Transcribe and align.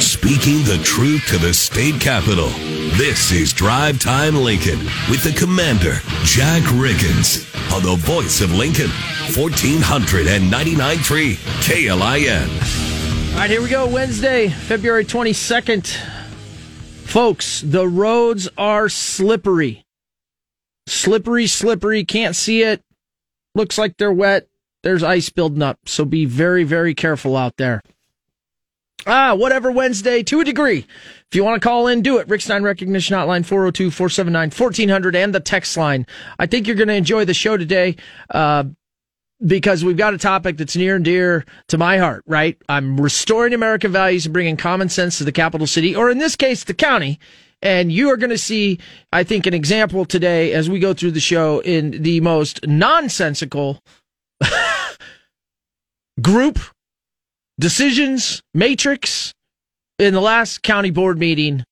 Speaking 0.00 0.64
the 0.64 0.80
truth 0.82 1.24
to 1.28 1.38
the 1.38 1.54
state 1.54 2.00
capitol. 2.00 2.48
This 2.98 3.30
is 3.30 3.52
Drive 3.52 4.00
Time 4.00 4.34
Lincoln 4.34 4.80
with 5.08 5.22
the 5.22 5.30
commander, 5.38 6.00
Jack 6.24 6.64
Riggins, 6.72 7.46
on 7.72 7.84
the 7.84 7.94
voice 7.94 8.40
of 8.40 8.52
Lincoln, 8.52 8.88
1499.3 9.36 11.36
KLIN. 11.62 12.48
All 13.32 13.38
right, 13.38 13.48
here 13.48 13.62
we 13.62 13.68
go. 13.68 13.86
Wednesday, 13.86 14.48
February 14.48 15.04
22nd. 15.04 15.86
Folks, 17.04 17.60
the 17.60 17.86
roads 17.86 18.48
are 18.58 18.88
slippery. 18.88 19.86
Slippery, 20.88 21.46
slippery. 21.46 22.04
Can't 22.04 22.34
see 22.34 22.64
it. 22.64 22.82
Looks 23.54 23.78
like 23.78 23.98
they're 23.98 24.12
wet. 24.12 24.48
There's 24.82 25.04
ice 25.04 25.30
building 25.30 25.62
up. 25.62 25.78
So 25.86 26.04
be 26.04 26.24
very, 26.24 26.64
very 26.64 26.92
careful 26.92 27.36
out 27.36 27.56
there. 27.56 27.84
Ah, 29.06 29.34
whatever 29.34 29.70
Wednesday 29.70 30.22
to 30.22 30.40
a 30.40 30.44
degree. 30.44 30.86
If 31.30 31.34
you 31.34 31.44
want 31.44 31.60
to 31.60 31.66
call 31.66 31.86
in, 31.88 32.02
do 32.02 32.18
it. 32.18 32.28
Rick 32.28 32.42
Stein 32.42 32.62
Recognition 32.62 33.16
Hotline 33.16 33.44
402 33.44 33.90
479 33.90 34.50
1400 34.50 35.16
and 35.16 35.34
the 35.34 35.40
text 35.40 35.76
line. 35.76 36.06
I 36.38 36.46
think 36.46 36.66
you're 36.66 36.76
going 36.76 36.88
to 36.88 36.94
enjoy 36.94 37.24
the 37.24 37.34
show 37.34 37.56
today. 37.56 37.96
Uh, 38.30 38.64
because 39.44 39.84
we've 39.84 39.96
got 39.96 40.14
a 40.14 40.18
topic 40.18 40.56
that's 40.56 40.76
near 40.76 40.94
and 40.94 41.04
dear 41.04 41.44
to 41.66 41.76
my 41.76 41.98
heart, 41.98 42.22
right? 42.28 42.56
I'm 42.68 43.00
restoring 43.00 43.52
American 43.52 43.90
values 43.90 44.24
and 44.24 44.32
bringing 44.32 44.56
common 44.56 44.88
sense 44.88 45.18
to 45.18 45.24
the 45.24 45.32
capital 45.32 45.66
city, 45.66 45.96
or 45.96 46.10
in 46.10 46.18
this 46.18 46.36
case, 46.36 46.62
the 46.62 46.74
county. 46.74 47.18
And 47.60 47.92
you 47.92 48.10
are 48.10 48.16
going 48.16 48.30
to 48.30 48.38
see, 48.38 48.78
I 49.12 49.24
think, 49.24 49.46
an 49.46 49.54
example 49.54 50.04
today 50.04 50.52
as 50.52 50.68
we 50.68 50.78
go 50.78 50.94
through 50.94 51.12
the 51.12 51.20
show 51.20 51.60
in 51.60 52.02
the 52.02 52.20
most 52.20 52.64
nonsensical 52.66 53.82
group 56.22 56.58
decisions 57.62 58.42
matrix 58.52 59.32
in 60.00 60.12
the 60.12 60.20
last 60.20 60.62
county 60.62 60.90
board 60.90 61.18
meeting. 61.18 61.64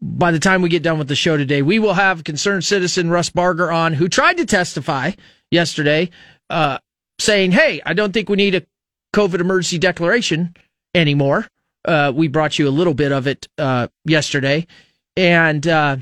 By 0.00 0.30
the 0.30 0.38
time 0.38 0.62
we 0.62 0.68
get 0.68 0.84
done 0.84 0.98
with 0.98 1.08
the 1.08 1.16
show 1.16 1.36
today, 1.36 1.60
we 1.60 1.78
will 1.78 1.94
have 1.94 2.24
concerned 2.24 2.64
citizen 2.64 3.10
Russ 3.10 3.30
Barger 3.30 3.70
on, 3.72 3.94
who 3.94 4.08
tried 4.08 4.36
to 4.36 4.46
testify 4.46 5.10
yesterday, 5.50 6.10
uh, 6.50 6.78
saying, 7.18 7.52
"Hey, 7.52 7.82
I 7.84 7.94
don't 7.94 8.12
think 8.12 8.28
we 8.28 8.36
need 8.36 8.54
a 8.54 8.62
COVID 9.14 9.40
emergency 9.40 9.78
declaration 9.78 10.54
anymore." 10.94 11.48
Uh, 11.84 12.12
we 12.14 12.28
brought 12.28 12.58
you 12.58 12.68
a 12.68 12.70
little 12.70 12.94
bit 12.94 13.12
of 13.12 13.26
it 13.26 13.48
uh, 13.58 13.88
yesterday, 14.04 14.66
and 15.16 15.66
uh, 15.66 15.96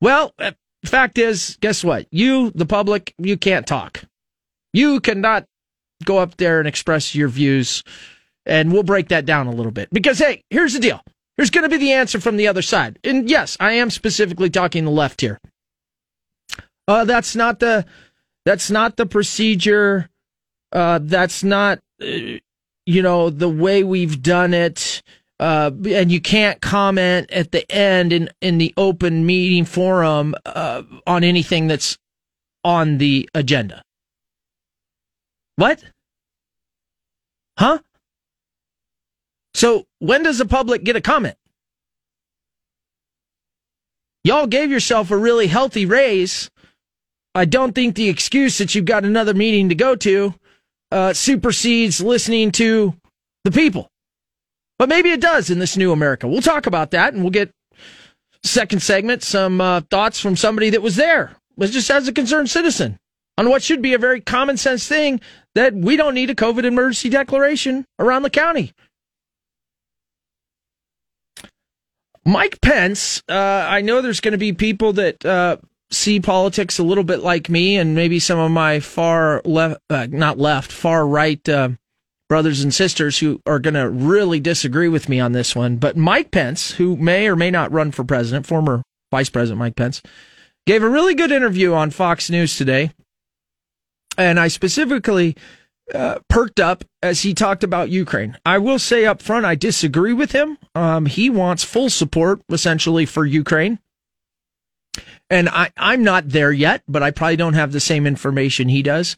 well, 0.00 0.32
uh, 0.38 0.52
fact 0.84 1.18
is, 1.18 1.58
guess 1.60 1.82
what? 1.82 2.06
You, 2.10 2.50
the 2.54 2.66
public, 2.66 3.14
you 3.18 3.36
can't 3.36 3.66
talk. 3.66 4.04
You 4.72 5.00
cannot 5.00 5.46
go 6.04 6.18
up 6.18 6.36
there 6.36 6.58
and 6.58 6.68
express 6.68 7.14
your 7.14 7.28
views 7.28 7.82
and 8.46 8.72
we'll 8.72 8.82
break 8.82 9.08
that 9.08 9.26
down 9.26 9.46
a 9.46 9.52
little 9.52 9.72
bit. 9.72 9.88
Because, 9.92 10.18
hey, 10.18 10.42
here's 10.50 10.72
the 10.72 10.80
deal. 10.80 11.00
Here's 11.36 11.50
going 11.50 11.64
to 11.64 11.68
be 11.68 11.78
the 11.78 11.92
answer 11.92 12.20
from 12.20 12.36
the 12.36 12.46
other 12.46 12.62
side. 12.62 12.98
And 13.02 13.28
yes, 13.28 13.56
I 13.58 13.72
am 13.72 13.90
specifically 13.90 14.50
talking 14.50 14.84
the 14.84 14.90
left 14.90 15.20
here. 15.20 15.40
Uh, 16.86 17.04
that's 17.04 17.34
not 17.34 17.60
the, 17.60 17.86
that's 18.44 18.70
not 18.70 18.96
the 18.96 19.06
procedure. 19.06 20.08
Uh, 20.70 21.00
that's 21.02 21.42
not, 21.42 21.80
uh, 22.00 22.38
you 22.86 23.02
know, 23.02 23.30
the 23.30 23.48
way 23.48 23.82
we've 23.82 24.22
done 24.22 24.54
it. 24.54 25.02
Uh, 25.40 25.70
and 25.86 26.12
you 26.12 26.20
can't 26.20 26.60
comment 26.60 27.30
at 27.32 27.50
the 27.50 27.70
end 27.72 28.12
in, 28.12 28.30
in 28.40 28.58
the 28.58 28.72
open 28.76 29.26
meeting 29.26 29.64
forum, 29.64 30.34
uh, 30.46 30.82
on 31.06 31.24
anything 31.24 31.66
that's 31.66 31.98
on 32.62 32.98
the 32.98 33.28
agenda. 33.34 33.82
What? 35.56 35.82
Huh? 37.58 37.78
So 39.54 39.86
when 40.00 40.22
does 40.22 40.38
the 40.38 40.46
public 40.46 40.84
get 40.84 40.96
a 40.96 41.00
comment? 41.00 41.36
Y'all 44.24 44.46
gave 44.46 44.70
yourself 44.70 45.10
a 45.10 45.16
really 45.16 45.46
healthy 45.46 45.86
raise. 45.86 46.50
I 47.34 47.44
don't 47.44 47.74
think 47.74 47.94
the 47.94 48.08
excuse 48.08 48.58
that 48.58 48.74
you've 48.74 48.84
got 48.84 49.04
another 49.04 49.34
meeting 49.34 49.68
to 49.68 49.74
go 49.74 49.94
to 49.96 50.34
uh, 50.90 51.12
supersedes 51.12 52.00
listening 52.00 52.50
to 52.52 52.94
the 53.44 53.50
people. 53.50 53.88
But 54.78 54.88
maybe 54.88 55.10
it 55.10 55.20
does 55.20 55.50
in 55.50 55.58
this 55.58 55.76
new 55.76 55.92
America. 55.92 56.26
We'll 56.26 56.42
talk 56.42 56.66
about 56.66 56.90
that 56.92 57.14
and 57.14 57.22
we'll 57.22 57.30
get 57.30 57.50
second 58.42 58.82
segment 58.82 59.22
some 59.22 59.60
uh, 59.60 59.82
thoughts 59.90 60.20
from 60.20 60.36
somebody 60.36 60.70
that 60.70 60.82
was 60.82 60.96
there, 60.96 61.36
was 61.56 61.70
just 61.70 61.90
as 61.90 62.08
a 62.08 62.12
concerned 62.12 62.50
citizen 62.50 62.98
on 63.36 63.48
what 63.48 63.62
should 63.62 63.82
be 63.82 63.94
a 63.94 63.98
very 63.98 64.20
common 64.20 64.56
sense 64.56 64.86
thing 64.86 65.20
that 65.54 65.74
we 65.74 65.96
don't 65.96 66.14
need 66.14 66.30
a 66.30 66.34
COVID 66.34 66.64
emergency 66.64 67.08
declaration 67.08 67.84
around 67.98 68.22
the 68.22 68.30
county. 68.30 68.72
Mike 72.24 72.60
Pence, 72.60 73.22
uh, 73.28 73.34
I 73.68 73.82
know 73.82 74.00
there's 74.00 74.20
going 74.20 74.32
to 74.32 74.38
be 74.38 74.52
people 74.52 74.94
that 74.94 75.24
uh, 75.24 75.58
see 75.90 76.20
politics 76.20 76.78
a 76.78 76.82
little 76.82 77.04
bit 77.04 77.20
like 77.20 77.48
me, 77.48 77.76
and 77.76 77.94
maybe 77.94 78.18
some 78.18 78.38
of 78.38 78.50
my 78.50 78.80
far 78.80 79.42
left, 79.44 79.80
uh, 79.90 80.06
not 80.10 80.38
left, 80.38 80.72
far 80.72 81.06
right 81.06 81.46
uh, 81.48 81.70
brothers 82.28 82.62
and 82.62 82.72
sisters 82.72 83.18
who 83.18 83.40
are 83.46 83.58
going 83.58 83.74
to 83.74 83.88
really 83.88 84.40
disagree 84.40 84.88
with 84.88 85.08
me 85.08 85.20
on 85.20 85.32
this 85.32 85.54
one. 85.54 85.76
But 85.76 85.96
Mike 85.96 86.30
Pence, 86.30 86.72
who 86.72 86.96
may 86.96 87.28
or 87.28 87.36
may 87.36 87.50
not 87.50 87.72
run 87.72 87.92
for 87.92 88.04
president, 88.04 88.46
former 88.46 88.82
Vice 89.10 89.28
President 89.28 89.58
Mike 89.58 89.76
Pence, 89.76 90.02
gave 90.66 90.82
a 90.82 90.88
really 90.88 91.14
good 91.14 91.30
interview 91.30 91.74
on 91.74 91.90
Fox 91.90 92.30
News 92.30 92.56
today. 92.56 92.90
And 94.16 94.40
I 94.40 94.48
specifically 94.48 95.36
uh, 95.92 96.18
perked 96.28 96.60
up 96.60 96.84
as 97.02 97.22
he 97.22 97.34
talked 97.34 97.64
about 97.64 97.90
Ukraine. 97.90 98.38
I 98.46 98.58
will 98.58 98.78
say 98.78 99.04
up 99.04 99.20
front, 99.20 99.44
I 99.44 99.54
disagree 99.54 100.12
with 100.12 100.32
him. 100.32 100.58
Um, 100.74 101.06
he 101.06 101.28
wants 101.28 101.64
full 101.64 101.90
support, 101.90 102.40
essentially, 102.48 103.06
for 103.06 103.26
Ukraine. 103.26 103.78
And 105.28 105.48
I, 105.48 105.70
I'm 105.76 106.04
not 106.04 106.28
there 106.28 106.52
yet, 106.52 106.82
but 106.86 107.02
I 107.02 107.10
probably 107.10 107.36
don't 107.36 107.54
have 107.54 107.72
the 107.72 107.80
same 107.80 108.06
information 108.06 108.68
he 108.68 108.82
does. 108.82 109.16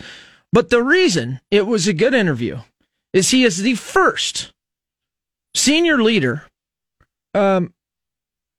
But 0.53 0.71
the 0.71 0.82
reason 0.82 1.41
it 1.50 1.66
was 1.66 1.87
a 1.87 1.93
good 1.93 2.15
interview 2.15 2.60
is 3.12 3.31
he 3.31 3.44
is 3.44 3.59
the 3.59 3.75
first 3.75 4.53
senior 5.54 6.03
leader 6.03 6.44
um, 7.34 7.75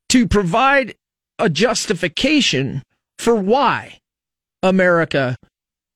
to 0.09 0.28
provide 0.28 0.95
a 1.39 1.50
justification 1.50 2.84
for 3.18 3.35
why 3.35 4.00
America 4.62 5.38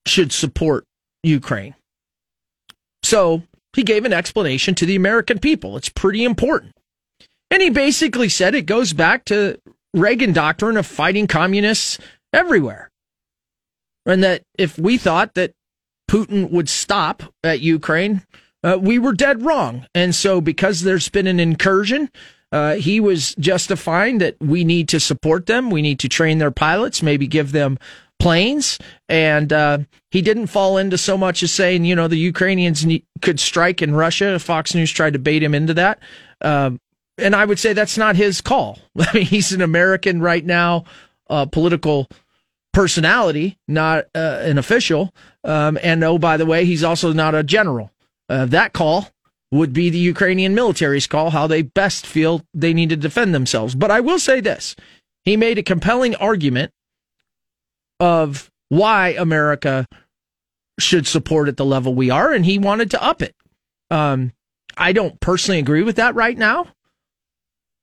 should 0.07 0.31
support 0.31 0.85
Ukraine. 1.23 1.75
So 3.11 3.43
he 3.73 3.83
gave 3.83 4.05
an 4.05 4.13
explanation 4.13 4.73
to 4.75 4.85
the 4.85 4.95
American 4.95 5.37
people. 5.37 5.75
It's 5.75 5.89
pretty 5.89 6.23
important. 6.23 6.71
And 7.49 7.61
he 7.61 7.69
basically 7.69 8.29
said 8.29 8.55
it 8.55 8.65
goes 8.65 8.93
back 8.93 9.25
to 9.25 9.59
Reagan 9.93 10.31
doctrine 10.31 10.77
of 10.77 10.85
fighting 10.85 11.27
communists 11.27 11.99
everywhere. 12.31 12.89
And 14.05 14.23
that 14.23 14.43
if 14.57 14.79
we 14.79 14.97
thought 14.97 15.33
that 15.33 15.51
Putin 16.09 16.51
would 16.51 16.69
stop 16.69 17.23
at 17.43 17.59
Ukraine, 17.59 18.21
uh, 18.63 18.77
we 18.81 18.97
were 18.97 19.11
dead 19.11 19.43
wrong. 19.43 19.85
And 19.93 20.15
so 20.15 20.39
because 20.39 20.83
there's 20.83 21.09
been 21.09 21.27
an 21.27 21.41
incursion, 21.41 22.09
uh, 22.53 22.75
he 22.75 23.01
was 23.01 23.35
justifying 23.35 24.19
that 24.19 24.37
we 24.39 24.63
need 24.63 24.87
to 24.87 25.01
support 25.01 25.47
them. 25.47 25.69
We 25.69 25.81
need 25.81 25.99
to 25.99 26.07
train 26.07 26.37
their 26.37 26.49
pilots, 26.49 27.03
maybe 27.03 27.27
give 27.27 27.51
them 27.51 27.77
planes. 28.21 28.77
And 29.09 29.51
uh, 29.51 29.79
he 30.11 30.21
didn't 30.21 30.47
fall 30.47 30.77
into 30.77 30.97
so 30.97 31.17
much 31.17 31.43
as 31.43 31.51
saying, 31.51 31.85
you 31.85 31.95
know, 31.95 32.07
the 32.07 32.17
Ukrainians 32.17 32.85
need, 32.85 33.03
could 33.21 33.39
strike 33.39 33.81
in 33.81 33.95
Russia. 33.95 34.37
Fox 34.39 34.75
News 34.75 34.91
tried 34.91 35.13
to 35.13 35.19
bait 35.19 35.43
him 35.43 35.55
into 35.55 35.73
that. 35.73 35.99
Um, 36.41 36.79
and 37.17 37.35
I 37.35 37.45
would 37.45 37.59
say 37.59 37.73
that's 37.73 37.97
not 37.97 38.15
his 38.15 38.39
call. 38.39 38.79
I 38.99 39.13
mean, 39.13 39.25
he's 39.25 39.51
an 39.51 39.61
American 39.61 40.21
right 40.21 40.45
now, 40.45 40.85
uh, 41.29 41.45
political 41.45 42.07
personality, 42.73 43.57
not 43.67 44.05
uh, 44.15 44.39
an 44.43 44.57
official. 44.57 45.13
Um, 45.43 45.77
and 45.81 46.03
oh, 46.03 46.17
by 46.17 46.37
the 46.37 46.45
way, 46.45 46.65
he's 46.65 46.83
also 46.83 47.11
not 47.13 47.35
a 47.35 47.43
general. 47.43 47.91
Uh, 48.29 48.45
that 48.45 48.73
call 48.73 49.09
would 49.51 49.73
be 49.73 49.89
the 49.89 49.97
Ukrainian 49.97 50.55
military's 50.55 51.07
call, 51.07 51.31
how 51.31 51.47
they 51.47 51.61
best 51.61 52.05
feel 52.05 52.45
they 52.53 52.73
need 52.73 52.89
to 52.89 52.95
defend 52.95 53.35
themselves. 53.35 53.75
But 53.75 53.91
I 53.91 53.99
will 53.99 54.19
say 54.19 54.39
this 54.39 54.75
he 55.25 55.35
made 55.35 55.57
a 55.57 55.63
compelling 55.63 56.15
argument 56.15 56.71
of 58.01 58.49
why 58.69 59.09
America 59.09 59.87
should 60.79 61.05
support 61.05 61.47
at 61.47 61.55
the 61.55 61.63
level 61.63 61.93
we 61.93 62.09
are, 62.09 62.33
and 62.33 62.43
he 62.43 62.57
wanted 62.57 62.89
to 62.91 63.01
up 63.01 63.21
it. 63.21 63.35
Um, 63.91 64.33
I 64.75 64.91
don't 64.91 65.19
personally 65.19 65.59
agree 65.59 65.83
with 65.83 65.97
that 65.97 66.15
right 66.15 66.37
now, 66.37 66.65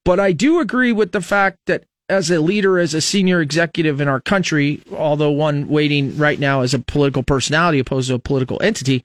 but 0.05 0.19
I 0.19 0.33
do 0.33 0.59
agree 0.59 0.91
with 0.91 1.13
the 1.13 1.21
fact 1.21 1.59
that 1.67 1.85
as 2.09 2.31
a 2.31 2.41
leader, 2.41 2.81
as 2.81 2.95
a 2.95 3.01
senior 3.01 3.41
executive 3.41 4.01
in 4.01 4.09
our 4.09 4.21
country, 4.21 4.83
although 4.91 5.31
one 5.31 5.69
waiting 5.69 6.17
right 6.17 6.41
now 6.41 6.63
as 6.63 6.75
a 6.75 6.81
political 6.81 7.23
personality 7.23 7.79
opposed 7.79 8.09
to 8.09 8.15
a 8.15 8.19
political 8.19 8.61
entity, 8.61 9.05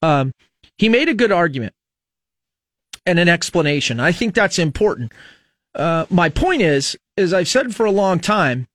um, 0.00 0.32
he 0.78 0.88
made 0.88 1.10
a 1.10 1.14
good 1.14 1.32
argument 1.32 1.74
and 3.04 3.18
an 3.18 3.28
explanation. 3.28 4.00
I 4.00 4.12
think 4.12 4.34
that's 4.34 4.58
important. 4.58 5.12
Uh, 5.74 6.06
my 6.08 6.30
point 6.30 6.62
is, 6.62 6.96
as 7.18 7.34
I've 7.34 7.48
said 7.48 7.74
for 7.74 7.84
a 7.84 7.90
long 7.90 8.18
time, 8.18 8.66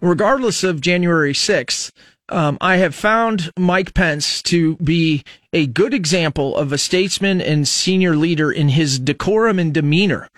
regardless 0.00 0.62
of 0.64 0.80
January 0.80 1.32
6th, 1.32 1.90
Um, 2.28 2.58
I 2.60 2.78
have 2.78 2.92
found 2.94 3.52
Mike 3.56 3.94
Pence 3.94 4.42
to 4.42 4.74
be 4.78 5.22
a 5.52 5.66
good 5.68 5.94
example 5.94 6.56
of 6.56 6.72
a 6.72 6.78
statesman 6.78 7.40
and 7.40 7.68
senior 7.68 8.16
leader 8.16 8.50
in 8.50 8.70
his 8.70 8.98
decorum 8.98 9.60
and 9.60 9.72
demeanor 9.72 10.28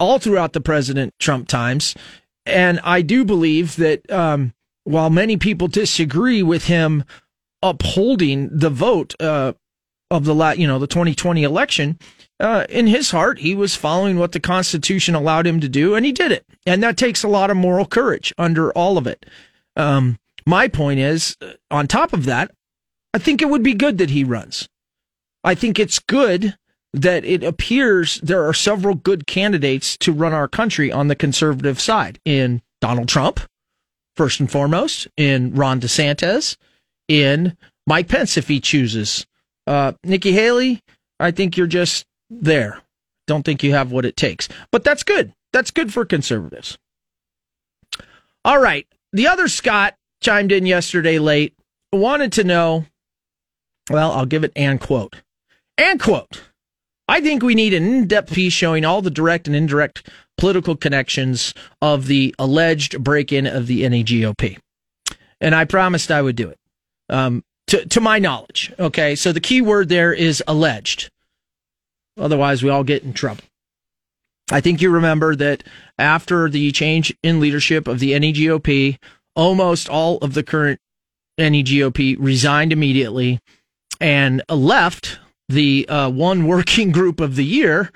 all 0.00 0.18
throughout 0.18 0.54
the 0.54 0.60
President 0.60 1.14
Trump 1.20 1.46
times. 1.46 1.94
And 2.44 2.80
I 2.82 3.02
do 3.02 3.24
believe 3.24 3.76
that 3.76 4.10
um, 4.10 4.54
while 4.82 5.08
many 5.08 5.36
people 5.36 5.68
disagree 5.68 6.42
with 6.42 6.64
him 6.64 7.04
upholding 7.62 8.48
the 8.50 8.70
vote 8.70 9.14
uh, 9.20 9.52
of 10.10 10.24
the 10.24 10.34
la- 10.34 10.50
you 10.50 10.66
know 10.66 10.80
the 10.80 10.86
2020 10.88 11.44
election, 11.44 11.96
uh, 12.38 12.66
in 12.68 12.86
his 12.86 13.10
heart 13.10 13.38
he 13.38 13.54
was 13.54 13.74
following 13.74 14.18
what 14.18 14.32
the 14.32 14.40
Constitution 14.40 15.14
allowed 15.14 15.46
him 15.46 15.60
to 15.60 15.68
do, 15.68 15.94
and 15.94 16.04
he 16.04 16.12
did 16.12 16.32
it. 16.32 16.44
And 16.66 16.82
that 16.82 16.96
takes 16.96 17.22
a 17.22 17.28
lot 17.28 17.50
of 17.50 17.56
moral 17.56 17.86
courage 17.86 18.32
under 18.36 18.70
all 18.72 18.98
of 18.98 19.06
it. 19.06 19.26
Um, 19.76 20.18
my 20.46 20.68
point 20.68 21.00
is, 21.00 21.36
uh, 21.40 21.52
on 21.70 21.86
top 21.86 22.12
of 22.12 22.24
that, 22.24 22.50
I 23.14 23.18
think 23.18 23.40
it 23.40 23.48
would 23.48 23.62
be 23.62 23.74
good 23.74 23.98
that 23.98 24.10
he 24.10 24.24
runs. 24.24 24.68
I 25.42 25.54
think 25.54 25.78
it's 25.78 25.98
good 25.98 26.56
that 26.92 27.24
it 27.24 27.42
appears 27.44 28.20
there 28.22 28.46
are 28.46 28.54
several 28.54 28.94
good 28.94 29.26
candidates 29.26 29.96
to 29.98 30.12
run 30.12 30.32
our 30.32 30.48
country 30.48 30.90
on 30.90 31.08
the 31.08 31.14
conservative 31.14 31.80
side 31.80 32.18
in 32.24 32.62
Donald 32.80 33.08
Trump, 33.08 33.40
first 34.16 34.40
and 34.40 34.50
foremost, 34.50 35.06
in 35.16 35.54
Ron 35.54 35.80
DeSantis, 35.80 36.56
in 37.08 37.56
Mike 37.86 38.08
Pence 38.08 38.36
if 38.36 38.48
he 38.48 38.60
chooses. 38.60 39.26
Uh, 39.66 39.92
Nikki 40.04 40.32
Haley, 40.32 40.82
I 41.20 41.30
think 41.30 41.56
you're 41.56 41.66
just 41.66 42.06
there. 42.30 42.80
Don't 43.26 43.44
think 43.44 43.62
you 43.62 43.72
have 43.72 43.92
what 43.92 44.04
it 44.04 44.16
takes. 44.16 44.48
But 44.70 44.84
that's 44.84 45.02
good. 45.02 45.32
That's 45.52 45.70
good 45.70 45.92
for 45.92 46.04
conservatives. 46.04 46.78
All 48.44 48.60
right. 48.60 48.86
The 49.12 49.26
other 49.26 49.48
Scott 49.48 49.94
chimed 50.20 50.52
in 50.52 50.66
yesterday 50.66 51.18
late, 51.18 51.54
wanted 51.92 52.32
to 52.32 52.44
know, 52.44 52.86
well, 53.90 54.12
I'll 54.12 54.26
give 54.26 54.44
it 54.44 54.52
and 54.54 54.80
quote. 54.80 55.16
And 55.78 56.00
quote. 56.00 56.42
I 57.08 57.20
think 57.20 57.42
we 57.42 57.54
need 57.54 57.74
an 57.74 57.84
in-depth 57.84 58.32
piece 58.32 58.52
showing 58.52 58.84
all 58.84 59.02
the 59.02 59.10
direct 59.10 59.46
and 59.46 59.54
indirect 59.54 60.08
political 60.36 60.76
connections 60.76 61.54
of 61.80 62.06
the 62.06 62.34
alleged 62.38 63.02
break-in 63.02 63.46
of 63.46 63.66
the 63.66 63.82
NEGOP. 63.82 64.58
And 65.40 65.54
I 65.54 65.64
promised 65.64 66.10
I 66.10 66.22
would 66.22 66.36
do 66.36 66.48
it. 66.48 66.58
Um, 67.08 67.44
to, 67.68 67.86
to 67.86 68.00
my 68.00 68.18
knowledge. 68.18 68.72
Okay. 68.78 69.14
So 69.14 69.32
the 69.32 69.40
key 69.40 69.60
word 69.60 69.88
there 69.88 70.12
is 70.12 70.42
alleged. 70.46 71.10
Otherwise, 72.16 72.62
we 72.62 72.70
all 72.70 72.84
get 72.84 73.02
in 73.02 73.12
trouble. 73.12 73.44
I 74.50 74.60
think 74.60 74.80
you 74.80 74.90
remember 74.90 75.34
that 75.36 75.64
after 75.98 76.48
the 76.48 76.70
change 76.72 77.14
in 77.22 77.40
leadership 77.40 77.88
of 77.88 77.98
the 77.98 78.12
NEGOP, 78.12 78.98
almost 79.34 79.88
all 79.88 80.18
of 80.18 80.34
the 80.34 80.44
current 80.44 80.80
NEGOP 81.38 82.16
resigned 82.18 82.72
immediately 82.72 83.40
and 84.00 84.42
left 84.48 85.18
the 85.48 85.88
uh, 85.88 86.10
one 86.10 86.46
working 86.46 86.90
group 86.92 87.20
of 87.20 87.36
the 87.36 87.44
year 87.44 87.90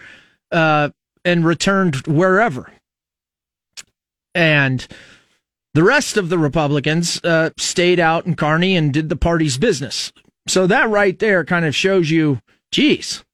uh, 0.50 0.90
and 1.24 1.44
returned 1.44 2.06
wherever. 2.06 2.72
And 4.34 4.86
the 5.74 5.84
rest 5.84 6.16
of 6.16 6.28
the 6.28 6.38
Republicans 6.38 7.20
uh, 7.22 7.50
stayed 7.56 8.00
out 8.00 8.26
in 8.26 8.34
Kearney 8.34 8.76
and 8.76 8.92
did 8.92 9.08
the 9.08 9.16
party's 9.16 9.56
business. 9.56 10.12
So 10.48 10.66
that 10.66 10.88
right 10.88 11.18
there 11.18 11.44
kind 11.44 11.64
of 11.64 11.76
shows 11.76 12.10
you, 12.10 12.40
geez, 12.72 13.24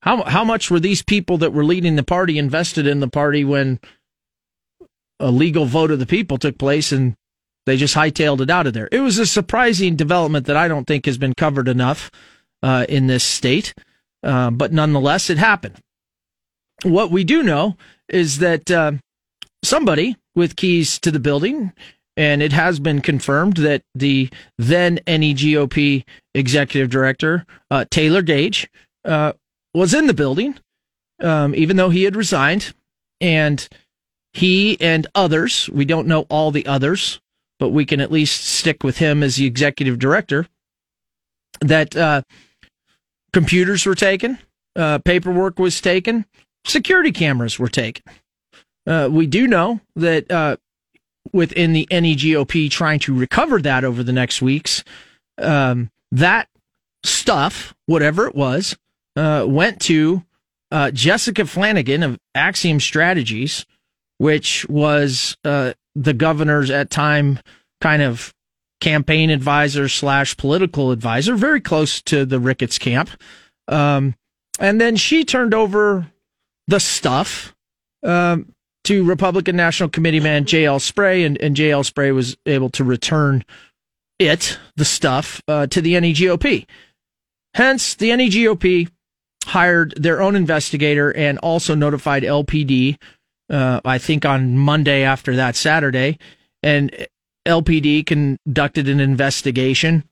how 0.00 0.22
how 0.24 0.44
much 0.44 0.70
were 0.70 0.80
these 0.80 1.02
people 1.02 1.38
that 1.38 1.52
were 1.52 1.64
leading 1.64 1.96
the 1.96 2.02
party 2.02 2.38
invested 2.38 2.86
in 2.86 3.00
the 3.00 3.08
party 3.08 3.44
when 3.44 3.80
a 5.20 5.30
legal 5.30 5.64
vote 5.64 5.90
of 5.90 5.98
the 5.98 6.06
people 6.06 6.38
took 6.38 6.58
place 6.58 6.92
and 6.92 7.14
they 7.66 7.76
just 7.76 7.96
hightailed 7.96 8.40
it 8.40 8.50
out 8.50 8.66
of 8.66 8.74
there? 8.74 8.88
It 8.92 9.00
was 9.00 9.18
a 9.18 9.26
surprising 9.26 9.96
development 9.96 10.46
that 10.46 10.56
I 10.56 10.68
don't 10.68 10.86
think 10.86 11.06
has 11.06 11.18
been 11.18 11.34
covered 11.34 11.68
enough 11.68 12.10
uh, 12.62 12.86
in 12.88 13.06
this 13.06 13.24
state, 13.24 13.74
uh, 14.22 14.50
but 14.50 14.72
nonetheless, 14.72 15.30
it 15.30 15.38
happened. 15.38 15.76
What 16.84 17.10
we 17.10 17.24
do 17.24 17.42
know 17.42 17.76
is 18.08 18.38
that 18.38 18.70
uh, 18.70 18.92
somebody 19.64 20.16
with 20.34 20.56
keys 20.56 20.98
to 21.00 21.10
the 21.10 21.18
building, 21.18 21.72
and 22.16 22.42
it 22.42 22.52
has 22.52 22.78
been 22.78 23.00
confirmed 23.00 23.56
that 23.58 23.82
the 23.94 24.30
then 24.56 25.00
NEGOP 25.06 26.04
executive 26.34 26.90
director 26.90 27.44
uh, 27.70 27.84
Taylor 27.90 28.22
Gage 28.22 28.68
uh, 29.04 29.32
was 29.78 29.94
in 29.94 30.06
the 30.06 30.14
building, 30.14 30.58
um, 31.20 31.54
even 31.54 31.76
though 31.76 31.90
he 31.90 32.04
had 32.04 32.16
resigned, 32.16 32.74
and 33.20 33.68
he 34.32 34.80
and 34.80 35.06
others, 35.14 35.68
we 35.70 35.84
don't 35.84 36.06
know 36.06 36.22
all 36.28 36.50
the 36.50 36.66
others, 36.66 37.20
but 37.58 37.70
we 37.70 37.84
can 37.84 38.00
at 38.00 38.12
least 38.12 38.44
stick 38.44 38.82
with 38.84 38.98
him 38.98 39.22
as 39.22 39.36
the 39.36 39.46
executive 39.46 39.98
director, 39.98 40.46
that 41.60 41.96
uh, 41.96 42.22
computers 43.32 43.84
were 43.84 43.94
taken, 43.94 44.38
uh, 44.76 44.98
paperwork 44.98 45.58
was 45.58 45.80
taken, 45.80 46.24
security 46.64 47.12
cameras 47.12 47.58
were 47.58 47.68
taken. 47.68 48.04
Uh, 48.86 49.08
we 49.10 49.26
do 49.26 49.46
know 49.46 49.80
that 49.96 50.30
uh, 50.30 50.56
within 51.32 51.72
the 51.72 51.86
NEGOP 51.90 52.70
trying 52.70 52.98
to 53.00 53.14
recover 53.14 53.60
that 53.60 53.84
over 53.84 54.02
the 54.02 54.12
next 54.12 54.40
weeks, 54.40 54.84
um, 55.38 55.90
that 56.10 56.48
stuff, 57.04 57.74
whatever 57.86 58.26
it 58.26 58.34
was, 58.34 58.76
uh, 59.18 59.44
went 59.44 59.80
to 59.80 60.22
uh, 60.70 60.90
Jessica 60.92 61.44
Flanagan 61.44 62.04
of 62.04 62.18
Axiom 62.34 62.78
Strategies, 62.78 63.66
which 64.18 64.64
was 64.68 65.36
uh, 65.44 65.72
the 65.96 66.14
governor's 66.14 66.70
at 66.70 66.90
time 66.90 67.40
kind 67.80 68.02
of 68.02 68.32
campaign 68.80 69.30
advisor 69.30 69.88
slash 69.88 70.36
political 70.36 70.92
advisor, 70.92 71.34
very 71.34 71.60
close 71.60 72.00
to 72.02 72.24
the 72.24 72.38
Ricketts 72.38 72.78
camp. 72.78 73.10
Um, 73.66 74.14
and 74.60 74.80
then 74.80 74.94
she 74.94 75.24
turned 75.24 75.52
over 75.52 76.06
the 76.68 76.78
stuff 76.78 77.56
um, 78.04 78.54
to 78.84 79.04
Republican 79.04 79.56
National 79.56 79.88
Committee 79.88 80.20
man 80.20 80.44
J.L. 80.44 80.78
Spray, 80.78 81.24
and, 81.24 81.40
and 81.40 81.56
J.L. 81.56 81.82
Spray 81.82 82.12
was 82.12 82.36
able 82.46 82.70
to 82.70 82.84
return 82.84 83.44
it, 84.20 84.58
the 84.76 84.84
stuff, 84.84 85.42
uh, 85.48 85.66
to 85.66 85.80
the 85.80 85.94
NEGOP. 85.94 86.66
Hence, 87.54 87.94
the 87.94 88.10
NEGOP 88.10 88.88
hired 89.48 89.94
their 89.96 90.20
own 90.20 90.36
investigator 90.36 91.14
and 91.16 91.38
also 91.38 91.74
notified 91.74 92.22
LPD, 92.22 92.98
uh, 93.50 93.80
I 93.84 93.98
think 93.98 94.24
on 94.24 94.58
Monday 94.58 95.02
after 95.02 95.36
that 95.36 95.56
Saturday. 95.56 96.18
And 96.62 97.06
LPD 97.46 98.06
conducted 98.06 98.88
an 98.88 99.00
investigation 99.00 100.04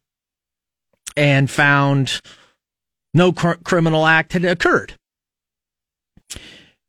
and 1.16 1.50
found 1.50 2.20
no 3.14 3.32
cr- 3.32 3.52
criminal 3.64 4.06
act 4.06 4.32
had 4.32 4.44
occurred. 4.44 4.94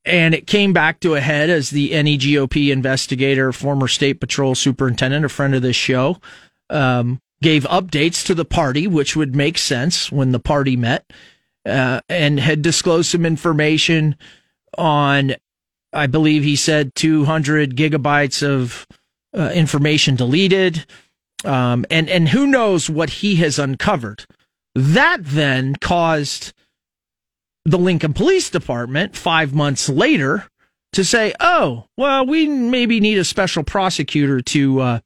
And 0.06 0.34
it 0.34 0.48
came 0.48 0.72
back 0.72 1.02
to 1.02 1.16
a 1.16 1.22
head 1.22 1.50
as 1.50 1.70
the 1.70 1.92
NEGOP 1.92 2.72
investigator, 2.72 3.52
former 3.52 3.90
state 3.90 4.22
patrol 4.22 4.56
superintendent, 4.56 5.26
a 5.26 5.30
friend 5.30 5.54
of 5.54 5.62
this 5.62 5.76
show, 5.76 6.18
um, 6.70 7.20
gave 7.42 7.64
updates 7.64 8.26
to 8.26 8.34
the 8.34 8.46
party, 8.46 8.88
which 8.88 9.18
would 9.18 9.36
make 9.36 9.58
sense 9.58 10.10
when 10.10 10.32
the 10.32 10.40
party 10.40 10.78
met, 10.78 11.12
uh, 11.68 12.02
and 12.10 12.40
had 12.40 12.62
disclosed 12.62 13.12
some 13.12 13.26
information 13.26 14.16
on, 14.78 15.36
I 15.94 16.08
believe 16.08 16.44
he 16.44 16.56
said 16.56 16.96
200 16.96 17.76
gigabytes 17.76 18.48
of 18.48 18.88
uh, 19.38 19.52
information 19.54 20.16
deleted, 20.16 20.86
um, 21.46 21.86
and 21.92 22.10
and 22.10 22.30
who 22.30 22.48
knows 22.48 22.90
what 22.90 23.10
he 23.10 23.36
has 23.38 23.60
uncovered. 23.60 24.26
That 24.74 25.20
then 25.22 25.76
caused 25.76 26.54
the 27.66 27.78
Lincoln 27.78 28.14
Police 28.14 28.50
Department 28.50 29.16
five 29.16 29.54
months 29.54 29.90
later 29.90 30.48
to 30.94 31.04
say, 31.04 31.34
"Oh, 31.40 31.86
well, 31.98 32.26
we 32.26 32.48
maybe 32.48 33.00
need 33.00 33.18
a 33.18 33.26
special 33.26 33.64
prosecutor 33.64 34.42
to 34.42 34.80
uh, 34.80 35.00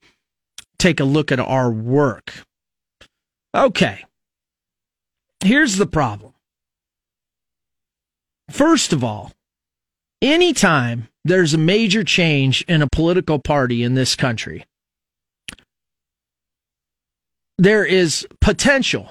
take 0.77 1.00
a 1.00 1.06
look 1.06 1.32
at 1.32 1.39
our 1.39 1.72
work." 1.72 2.34
Okay, 3.53 4.06
here's 5.44 5.75
the 5.75 5.88
problem. 5.88 6.31
First 8.51 8.91
of 8.91 9.03
all, 9.03 9.31
anytime 10.22 11.08
there's 11.24 11.53
a 11.53 11.58
major 11.58 12.03
change 12.03 12.63
in 12.67 12.81
a 12.81 12.88
political 12.88 13.39
party 13.39 13.81
in 13.81 13.93
this 13.93 14.15
country, 14.15 14.65
there 17.58 17.86
is 17.86 18.27
potential 18.41 19.10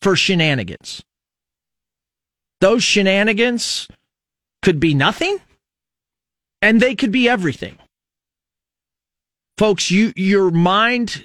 for 0.00 0.16
shenanigans. 0.16 1.02
Those 2.60 2.82
shenanigans 2.82 3.86
could 4.62 4.80
be 4.80 4.94
nothing 4.94 5.38
and 6.62 6.80
they 6.80 6.94
could 6.94 7.12
be 7.12 7.28
everything. 7.28 7.76
Folks, 9.58 9.90
you 9.90 10.12
your 10.16 10.50
mind 10.50 11.24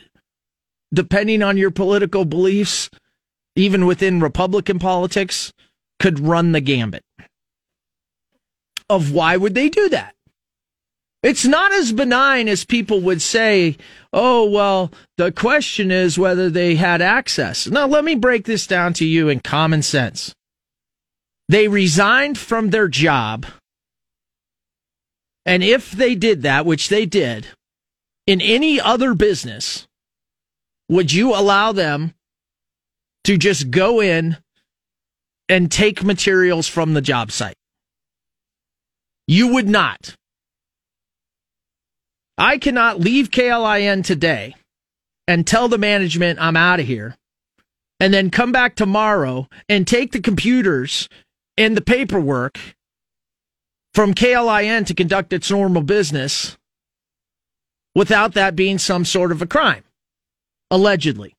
depending 0.93 1.41
on 1.41 1.57
your 1.57 1.71
political 1.71 2.25
beliefs, 2.25 2.89
even 3.55 3.85
within 3.85 4.19
Republican 4.19 4.79
politics, 4.79 5.53
could 5.99 6.19
run 6.19 6.51
the 6.51 6.61
gambit. 6.61 7.03
Of 8.89 9.11
why 9.11 9.37
would 9.37 9.55
they 9.55 9.69
do 9.69 9.89
that? 9.89 10.15
It's 11.23 11.45
not 11.45 11.73
as 11.73 11.91
benign 11.91 12.47
as 12.47 12.65
people 12.65 13.01
would 13.01 13.19
say, 13.19 13.77
oh, 14.13 14.47
well, 14.47 14.91
the 15.17 15.31
question 15.31 15.89
is 15.89 16.19
whether 16.19 16.51
they 16.51 16.75
had 16.75 17.01
access. 17.01 17.65
Now, 17.65 17.87
let 17.87 18.03
me 18.05 18.13
break 18.13 18.45
this 18.45 18.67
down 18.67 18.93
to 18.93 19.05
you 19.05 19.27
in 19.27 19.39
common 19.39 19.81
sense. 19.81 20.35
They 21.49 21.67
resigned 21.67 22.37
from 22.37 22.69
their 22.69 22.87
job. 22.87 23.47
And 25.47 25.63
if 25.63 25.91
they 25.91 26.13
did 26.13 26.43
that, 26.43 26.65
which 26.65 26.89
they 26.89 27.07
did, 27.07 27.47
in 28.27 28.39
any 28.39 28.79
other 28.79 29.15
business, 29.15 29.87
would 30.89 31.11
you 31.11 31.33
allow 31.33 31.71
them 31.71 32.13
to 33.23 33.35
just 33.35 33.71
go 33.71 33.99
in 33.99 34.37
and 35.49 35.71
take 35.71 36.03
materials 36.03 36.67
from 36.67 36.93
the 36.93 37.01
job 37.01 37.31
site? 37.31 37.55
You 39.27 39.53
would 39.53 39.67
not. 39.67 40.15
I 42.37 42.57
cannot 42.57 42.99
leave 42.99 43.31
KLIN 43.31 44.03
today 44.03 44.55
and 45.27 45.47
tell 45.47 45.67
the 45.67 45.77
management 45.77 46.39
I'm 46.39 46.57
out 46.57 46.79
of 46.79 46.85
here 46.85 47.15
and 47.99 48.13
then 48.13 48.29
come 48.29 48.51
back 48.51 48.75
tomorrow 48.75 49.47
and 49.69 49.87
take 49.87 50.11
the 50.11 50.19
computers 50.19 51.07
and 51.57 51.75
the 51.75 51.81
paperwork 51.81 52.59
from 53.93 54.13
KLIN 54.13 54.85
to 54.87 54.93
conduct 54.93 55.31
its 55.31 55.49
normal 55.49 55.81
business 55.81 56.57
without 57.95 58.33
that 58.33 58.55
being 58.55 58.77
some 58.77 59.05
sort 59.05 59.31
of 59.31 59.41
a 59.41 59.47
crime, 59.47 59.83
allegedly. 60.69 61.33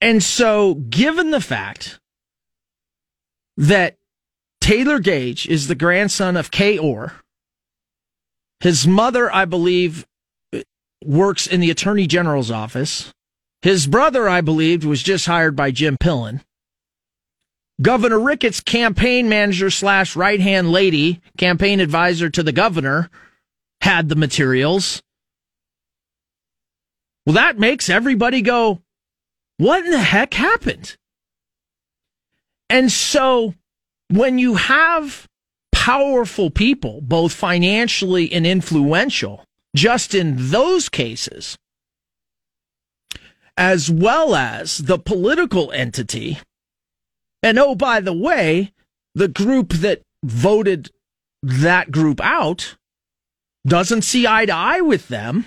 And 0.00 0.22
so, 0.22 0.74
given 0.74 1.30
the 1.30 1.40
fact 1.40 1.98
that 3.56 3.96
Taylor 4.68 4.98
Gage 4.98 5.48
is 5.48 5.66
the 5.66 5.74
grandson 5.74 6.36
of 6.36 6.50
Kay 6.50 6.76
Orr, 6.76 7.14
his 8.60 8.86
mother, 8.86 9.34
I 9.34 9.46
believe, 9.46 10.06
works 11.02 11.46
in 11.46 11.60
the 11.60 11.70
Attorney 11.70 12.06
General's 12.06 12.50
office. 12.50 13.10
His 13.62 13.86
brother, 13.86 14.28
I 14.28 14.42
believe, 14.42 14.84
was 14.84 15.02
just 15.02 15.24
hired 15.24 15.56
by 15.56 15.70
Jim 15.70 15.96
Pillen. 15.96 16.42
Governor 17.80 18.20
Ricketts' 18.20 18.60
campaign 18.60 19.26
manager 19.26 19.70
slash 19.70 20.14
right 20.14 20.38
hand 20.38 20.70
lady, 20.70 21.22
campaign 21.38 21.80
advisor 21.80 22.28
to 22.28 22.42
the 22.42 22.52
governor, 22.52 23.08
had 23.80 24.10
the 24.10 24.16
materials. 24.16 25.02
Well, 27.24 27.32
that 27.36 27.58
makes 27.58 27.88
everybody 27.88 28.42
go, 28.42 28.82
what 29.56 29.86
in 29.86 29.92
the 29.92 29.98
heck 29.98 30.34
happened? 30.34 30.98
And 32.68 32.92
so 32.92 33.54
when 34.08 34.38
you 34.38 34.54
have 34.54 35.26
powerful 35.72 36.50
people, 36.50 37.00
both 37.00 37.32
financially 37.32 38.32
and 38.32 38.46
influential, 38.46 39.44
just 39.74 40.14
in 40.14 40.50
those 40.50 40.88
cases, 40.88 41.56
as 43.56 43.90
well 43.90 44.34
as 44.34 44.78
the 44.78 44.98
political 44.98 45.70
entity 45.72 46.38
and 47.42 47.58
oh, 47.58 47.74
by 47.74 48.00
the 48.00 48.12
way, 48.12 48.72
the 49.14 49.28
group 49.28 49.72
that 49.74 50.02
voted 50.24 50.90
that 51.42 51.90
group 51.90 52.20
out 52.20 52.76
doesn't 53.66 54.02
see 54.02 54.26
eye 54.26 54.46
to 54.46 54.52
eye 54.52 54.80
with 54.80 55.08
them. 55.08 55.46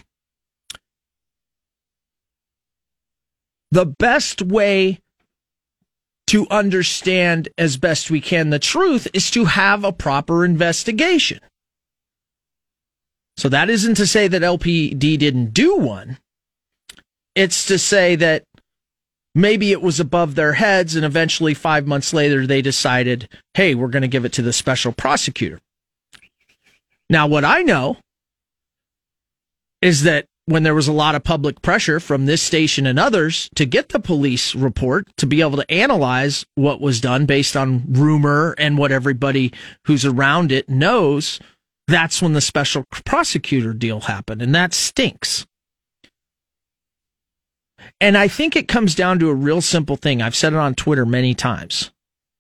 The 3.72 3.86
best 3.86 4.42
way 4.42 5.00
to 6.32 6.48
understand 6.50 7.50
as 7.58 7.76
best 7.76 8.10
we 8.10 8.22
can 8.22 8.52
the 8.52 8.58
truth 8.58 9.06
is 9.14 9.30
to 9.30 9.44
have 9.44 9.84
a 9.84 9.92
proper 9.92 10.46
investigation. 10.46 11.42
So 13.36 13.50
that 13.50 13.70
isn't 13.70 13.96
to 13.96 14.08
say 14.08 14.30
that 14.30 14.42
LPD 14.42 15.20
didn't 15.20 15.54
do 15.54 15.76
one. 15.76 16.20
It's 17.36 17.66
to 17.66 17.78
say 17.78 18.16
that 18.16 18.46
maybe 19.36 19.74
it 19.74 19.82
was 19.82 20.00
above 20.00 20.36
their 20.36 20.54
heads 20.54 20.96
and 20.96 21.04
eventually 21.04 21.54
5 21.54 21.86
months 21.86 22.14
later 22.14 22.48
they 22.48 22.62
decided, 22.62 23.28
"Hey, 23.54 23.76
we're 23.76 23.90
going 23.90 24.02
to 24.02 24.08
give 24.08 24.24
it 24.24 24.32
to 24.34 24.42
the 24.42 24.54
special 24.54 24.94
prosecutor." 24.94 25.60
Now 27.10 27.28
what 27.28 27.44
I 27.44 27.62
know 27.62 27.98
is 29.82 30.04
that 30.04 30.28
when 30.46 30.64
there 30.64 30.76
was 30.76 30.88
a 30.88 30.94
lot 30.94 31.16
of 31.16 31.24
public 31.24 31.62
pressure 31.62 32.00
from 32.00 32.26
this 32.26 32.42
station 32.42 32.86
and 32.86 33.00
others 33.00 33.50
to 33.56 33.66
get 33.66 33.90
the 33.90 34.00
police 34.00 34.56
report 34.56 35.08
to 35.18 35.26
be 35.26 35.42
able 35.42 35.58
to 35.58 35.72
analyze 35.72 36.46
what 36.56 36.82
was 36.82 37.00
done 37.00 37.26
based 37.26 37.56
on 37.56 37.84
rumor 37.88 38.56
and 38.58 38.78
what 38.78 38.92
everybody 38.92 39.54
who's 39.86 40.06
around 40.06 40.52
it 40.52 40.68
knows, 40.68 41.40
that's 41.88 42.22
when 42.22 42.34
the 42.34 42.42
special 42.42 42.86
prosecutor 43.06 43.74
deal 43.74 44.02
happened. 44.02 44.42
And 44.42 44.54
that 44.56 44.74
stinks. 44.74 45.46
And 48.00 48.18
I 48.18 48.28
think 48.28 48.56
it 48.56 48.68
comes 48.68 48.96
down 48.96 49.20
to 49.20 49.30
a 49.30 49.36
real 49.36 49.62
simple 49.62 49.96
thing. 49.96 50.22
I've 50.22 50.36
said 50.36 50.54
it 50.54 50.60
on 50.60 50.76
Twitter 50.76 51.06
many 51.06 51.34
times. 51.36 51.92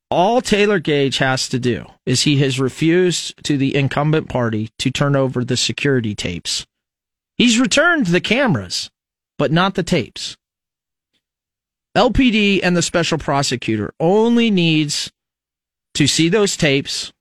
All 0.10 0.41
Taylor 0.41 0.79
Gage 0.79 1.20
has 1.20 1.48
to 1.50 1.60
do 1.60 1.86
is 2.05 2.24
he 2.24 2.38
has 2.39 2.60
refused 2.60 3.41
to 3.46 3.58
the 3.58 3.75
incumbent 3.75 4.27
party 4.27 4.70
to 4.79 4.91
turn 4.91 5.15
over 5.15 5.46
the 5.46 5.55
security 5.55 6.15
tapes. 6.15 6.65
He's 7.41 7.60
returned 7.60 8.05
the 8.05 8.21
cameras, 8.21 8.91
but 9.39 9.51
not 9.51 9.74
the 9.74 9.81
tapes. 9.81 10.38
LPD 11.98 12.60
and 12.62 12.77
the 12.77 12.83
special 12.83 13.17
prosecutor 13.17 13.95
only 14.00 14.51
needs 14.51 15.12
to 15.95 16.05
see 16.05 16.29
those 16.29 16.55
tapes, 16.55 17.12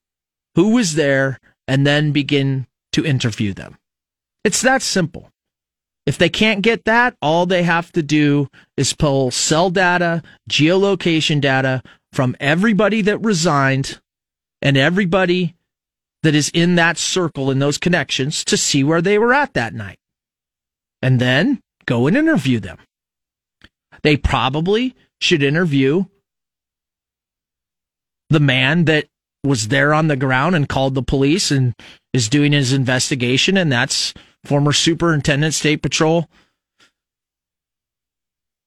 who 0.56 0.74
was 0.74 0.94
there, 0.94 1.40
and 1.66 1.86
then 1.86 2.12
begin 2.12 2.66
to 2.92 3.02
interview 3.02 3.54
them. 3.54 3.78
It's 4.44 4.60
that 4.60 4.82
simple. 4.82 5.30
If 6.04 6.18
they 6.18 6.28
can't 6.28 6.60
get 6.60 6.84
that, 6.84 7.16
all 7.22 7.46
they 7.46 7.62
have 7.62 7.90
to 7.92 8.02
do 8.02 8.48
is 8.76 8.92
pull 8.92 9.30
cell 9.30 9.70
data, 9.70 10.22
geolocation 10.50 11.40
data 11.40 11.82
from 12.12 12.36
everybody 12.38 13.00
that 13.00 13.24
resigned 13.24 14.02
and 14.60 14.76
everybody 14.76 15.56
that 16.22 16.34
is 16.34 16.50
in 16.52 16.74
that 16.74 16.98
circle 16.98 17.50
in 17.50 17.58
those 17.58 17.78
connections 17.78 18.44
to 18.44 18.58
see 18.58 18.84
where 18.84 19.00
they 19.00 19.18
were 19.18 19.32
at 19.32 19.54
that 19.54 19.72
night. 19.72 19.96
And 21.02 21.20
then 21.20 21.60
go 21.86 22.06
and 22.06 22.16
interview 22.16 22.60
them. 22.60 22.78
They 24.02 24.16
probably 24.16 24.94
should 25.20 25.42
interview 25.42 26.04
the 28.30 28.40
man 28.40 28.84
that 28.84 29.06
was 29.42 29.68
there 29.68 29.92
on 29.92 30.08
the 30.08 30.16
ground 30.16 30.54
and 30.54 30.68
called 30.68 30.94
the 30.94 31.02
police 31.02 31.50
and 31.50 31.74
is 32.12 32.28
doing 32.28 32.52
his 32.52 32.72
investigation, 32.72 33.56
and 33.56 33.70
that's 33.70 34.14
former 34.44 34.72
superintendent, 34.72 35.54
state 35.54 35.82
patrol. 35.82 36.28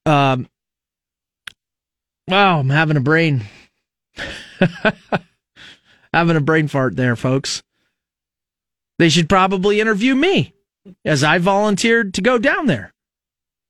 Um, 0.05 0.47
wow, 2.27 2.59
I'm 2.59 2.69
having 2.69 2.97
a 2.97 3.01
brain, 3.01 3.45
having 6.13 6.35
a 6.35 6.41
brain 6.41 6.67
fart 6.67 6.95
there, 6.95 7.15
folks. 7.15 7.63
They 8.99 9.09
should 9.09 9.29
probably 9.29 9.79
interview 9.79 10.13
me 10.15 10.53
as 11.05 11.23
I 11.23 11.37
volunteered 11.37 12.13
to 12.15 12.21
go 12.21 12.37
down 12.37 12.65
there 12.67 12.93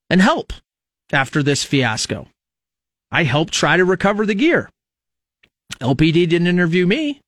and 0.10 0.22
help 0.22 0.54
after 1.12 1.44
this 1.44 1.64
fiasco. 1.64 2.28
I 3.12 3.24
helped 3.24 3.54
try 3.54 3.78
to 3.78 3.86
recover 3.86 4.26
the 4.26 4.36
gear. 4.36 4.70
LPD 5.80 6.28
didn't 6.28 6.48
interview 6.48 6.86
me. 6.86 7.22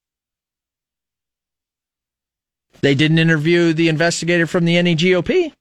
They 2.82 2.96
didn't 2.96 3.20
interview 3.20 3.74
the 3.74 3.90
investigator 3.90 4.48
from 4.48 4.66
the 4.66 4.76
NEGOP. 4.76 5.54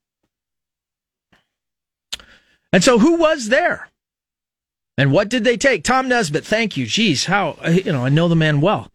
And 2.73 2.83
so 2.83 2.99
who 2.99 3.17
was 3.17 3.49
there? 3.49 3.89
And 4.97 5.13
what 5.13 5.29
did 5.29 5.45
they 5.45 5.57
take? 5.57 5.85
Tom 5.85 6.09
Nesbitt, 6.09 6.45
thank 6.45 6.77
you. 6.77 6.87
Geez, 6.87 7.27
how, 7.27 7.57
you 7.67 7.93
know, 7.93 8.05
I 8.05 8.09
know 8.09 8.29
the 8.29 8.37
man 8.37 8.61
well. 8.61 8.91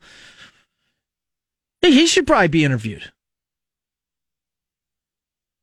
He 1.81 2.07
should 2.07 2.27
probably 2.27 2.48
be 2.50 2.65
interviewed. 2.65 3.12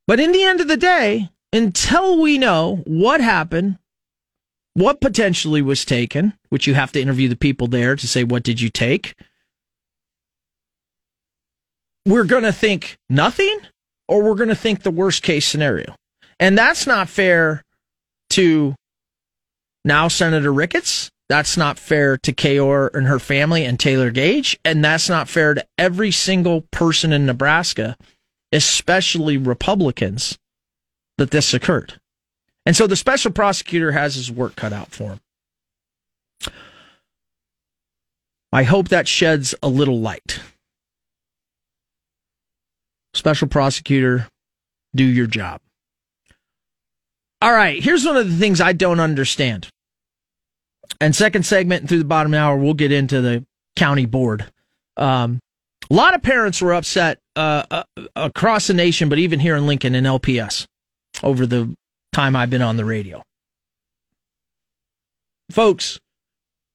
But 0.06 0.20
in 0.20 0.32
the 0.32 0.44
end 0.44 0.60
of 0.60 0.68
the 0.68 0.76
day, 0.76 1.30
until 1.52 2.20
we 2.20 2.38
know 2.38 2.82
what 2.86 3.20
happened, 3.20 3.78
what 4.74 5.00
potentially 5.00 5.62
was 5.62 5.84
taken, 5.84 6.34
which 6.48 6.66
you 6.66 6.74
have 6.74 6.92
to 6.92 7.00
interview 7.00 7.28
the 7.28 7.36
people 7.36 7.66
there 7.66 7.96
to 7.96 8.06
say, 8.06 8.24
what 8.24 8.42
did 8.42 8.60
you 8.60 8.68
take? 8.68 9.14
we're 12.06 12.24
going 12.24 12.44
to 12.44 12.52
think 12.52 12.96
nothing 13.10 13.58
or 14.08 14.22
we're 14.22 14.36
going 14.36 14.48
to 14.48 14.54
think 14.54 14.82
the 14.82 14.90
worst 14.90 15.22
case 15.22 15.46
scenario. 15.46 15.94
And 16.38 16.56
that's 16.56 16.86
not 16.86 17.08
fair 17.08 17.62
to 18.30 18.74
now 19.84 20.08
Senator 20.08 20.52
Ricketts. 20.52 21.10
That's 21.28 21.56
not 21.56 21.76
fair 21.76 22.16
to 22.18 22.32
Kay 22.32 22.58
Orr 22.58 22.90
and 22.94 23.08
her 23.08 23.18
family 23.18 23.64
and 23.64 23.80
Taylor 23.80 24.12
Gage. 24.12 24.58
And 24.64 24.84
that's 24.84 25.08
not 25.08 25.28
fair 25.28 25.54
to 25.54 25.66
every 25.76 26.12
single 26.12 26.62
person 26.70 27.12
in 27.12 27.26
Nebraska, 27.26 27.96
especially 28.52 29.36
Republicans, 29.36 30.38
that 31.18 31.30
this 31.30 31.54
occurred. 31.54 31.98
And 32.64 32.76
so 32.76 32.86
the 32.86 32.96
special 32.96 33.30
prosecutor 33.30 33.92
has 33.92 34.16
his 34.16 34.30
work 34.30 34.56
cut 34.56 34.72
out 34.72 34.90
for 34.90 35.10
him. 35.10 35.20
I 38.52 38.64
hope 38.64 38.88
that 38.88 39.08
sheds 39.08 39.54
a 39.62 39.68
little 39.68 40.00
light. 40.00 40.40
Special 43.14 43.48
prosecutor, 43.48 44.28
do 44.94 45.04
your 45.04 45.26
job. 45.26 45.60
All 47.42 47.52
right, 47.52 47.82
here's 47.82 48.04
one 48.04 48.16
of 48.16 48.30
the 48.30 48.36
things 48.36 48.60
I 48.60 48.72
don't 48.72 49.00
understand. 49.00 49.68
And 51.00 51.14
second 51.14 51.44
segment 51.44 51.88
through 51.88 51.98
the 51.98 52.04
bottom 52.04 52.34
hour, 52.34 52.56
we'll 52.56 52.74
get 52.74 52.92
into 52.92 53.20
the 53.20 53.44
county 53.74 54.06
board. 54.06 54.50
Um, 54.96 55.38
a 55.90 55.94
lot 55.94 56.14
of 56.14 56.22
parents 56.22 56.60
were 56.60 56.74
upset 56.74 57.18
uh, 57.36 57.64
uh, 57.70 57.84
across 58.14 58.66
the 58.66 58.74
nation, 58.74 59.08
but 59.08 59.18
even 59.18 59.40
here 59.40 59.56
in 59.56 59.66
Lincoln 59.66 59.94
in 59.94 60.04
LPS 60.04 60.66
over 61.22 61.46
the 61.46 61.74
time 62.12 62.34
I've 62.34 62.50
been 62.50 62.62
on 62.62 62.76
the 62.76 62.84
radio. 62.84 63.22
Folks, 65.50 65.98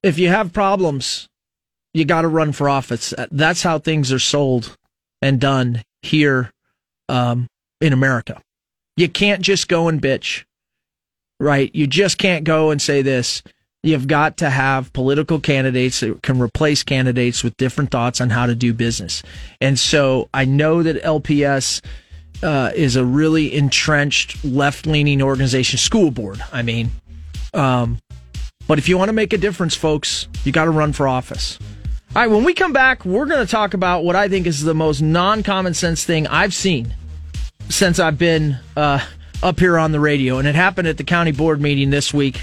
if 0.03 0.18
you 0.18 0.30
have 0.30 0.53
problems, 0.53 1.27
you 1.94 2.06
got 2.06 2.22
to 2.22 2.27
run 2.27 2.51
for 2.51 2.70
office. 2.70 3.13
That's 3.32 3.63
how 3.63 3.80
things 3.80 4.12
are 4.12 4.20
sold 4.20 4.75
and 5.22 5.39
done 5.39 5.82
here 6.01 6.51
um, 7.10 7.48
in 7.82 7.94
America. 7.94 8.41
You 8.96 9.10
can't 9.10 9.41
just 9.41 9.68
go 9.68 9.88
and 9.88 10.01
bitch, 10.01 10.44
right? 11.39 11.74
You 11.74 11.88
just 11.88 12.18
can't 12.18 12.44
go 12.44 12.72
and 12.72 12.82
say 12.82 13.01
this. 13.01 13.44
You've 13.83 14.07
got 14.07 14.38
to 14.38 14.50
have 14.51 14.93
political 14.93 15.39
candidates 15.39 16.01
that 16.01 16.21
can 16.21 16.39
replace 16.39 16.83
candidates 16.83 17.43
with 17.43 17.57
different 17.57 17.89
thoughts 17.89 18.21
on 18.21 18.29
how 18.29 18.45
to 18.45 18.53
do 18.53 18.75
business. 18.75 19.23
And 19.59 19.79
so 19.79 20.29
I 20.31 20.45
know 20.45 20.83
that 20.83 21.01
LPS 21.01 21.81
uh, 22.43 22.71
is 22.75 22.95
a 22.95 23.03
really 23.03 23.55
entrenched 23.55 24.45
left 24.45 24.85
leaning 24.85 25.19
organization, 25.23 25.79
school 25.79 26.11
board, 26.11 26.43
I 26.53 26.61
mean. 26.61 26.91
Um, 27.55 27.97
but 28.67 28.77
if 28.77 28.88
you 28.88 29.00
want 29.00 29.09
to 29.09 29.13
make 29.13 29.33
a 29.33 29.38
difference, 29.38 29.75
folks, 29.75 30.27
you 30.43 30.51
got 30.51 30.65
to 30.65 30.71
run 30.71 30.93
for 30.93 31.07
office. 31.07 31.57
All 32.15 32.21
right, 32.21 32.29
when 32.29 32.43
we 32.43 32.53
come 32.53 32.73
back, 32.73 33.03
we're 33.03 33.25
going 33.25 33.43
to 33.43 33.51
talk 33.51 33.73
about 33.73 34.03
what 34.03 34.15
I 34.15 34.27
think 34.27 34.45
is 34.45 34.61
the 34.61 34.75
most 34.75 35.01
non 35.01 35.41
common 35.41 35.73
sense 35.73 36.03
thing 36.03 36.27
I've 36.27 36.53
seen 36.53 36.93
since 37.69 37.97
I've 37.97 38.19
been 38.19 38.59
uh, 38.77 39.03
up 39.41 39.59
here 39.59 39.79
on 39.79 39.91
the 39.91 40.00
radio. 40.00 40.38
And 40.38 40.47
it 40.47 40.53
happened 40.53 40.88
at 40.88 40.97
the 40.97 41.03
county 41.03 41.31
board 41.31 41.59
meeting 41.59 41.89
this 41.89 42.13
week. 42.13 42.41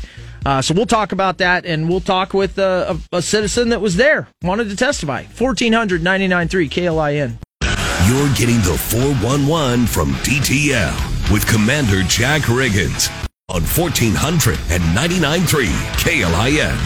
Uh, 0.49 0.63
so 0.63 0.73
we'll 0.73 0.87
talk 0.87 1.13
about 1.13 1.37
that 1.37 1.67
and 1.67 1.91
we'll 1.91 2.01
talk 2.01 2.33
with 2.33 2.59
uh, 2.59 2.97
a, 3.13 3.19
a, 3.19 3.21
citizen 3.21 3.69
that 3.69 3.83
was 3.83 3.97
there, 3.97 4.29
wanted 4.43 4.71
to 4.71 4.75
testify. 4.77 5.23
1400 5.25 6.01
KLIN. 6.01 7.37
You're 8.09 8.35
getting 8.35 8.57
the 8.63 8.79
411 8.79 9.87
from 9.87 10.13
DTL 10.25 11.31
with 11.31 11.47
Commander 11.47 12.03
Jack 12.05 12.45
Riggins 12.45 13.11
on 13.51 13.61
1400 13.61 14.57
KLIN. 15.99 16.79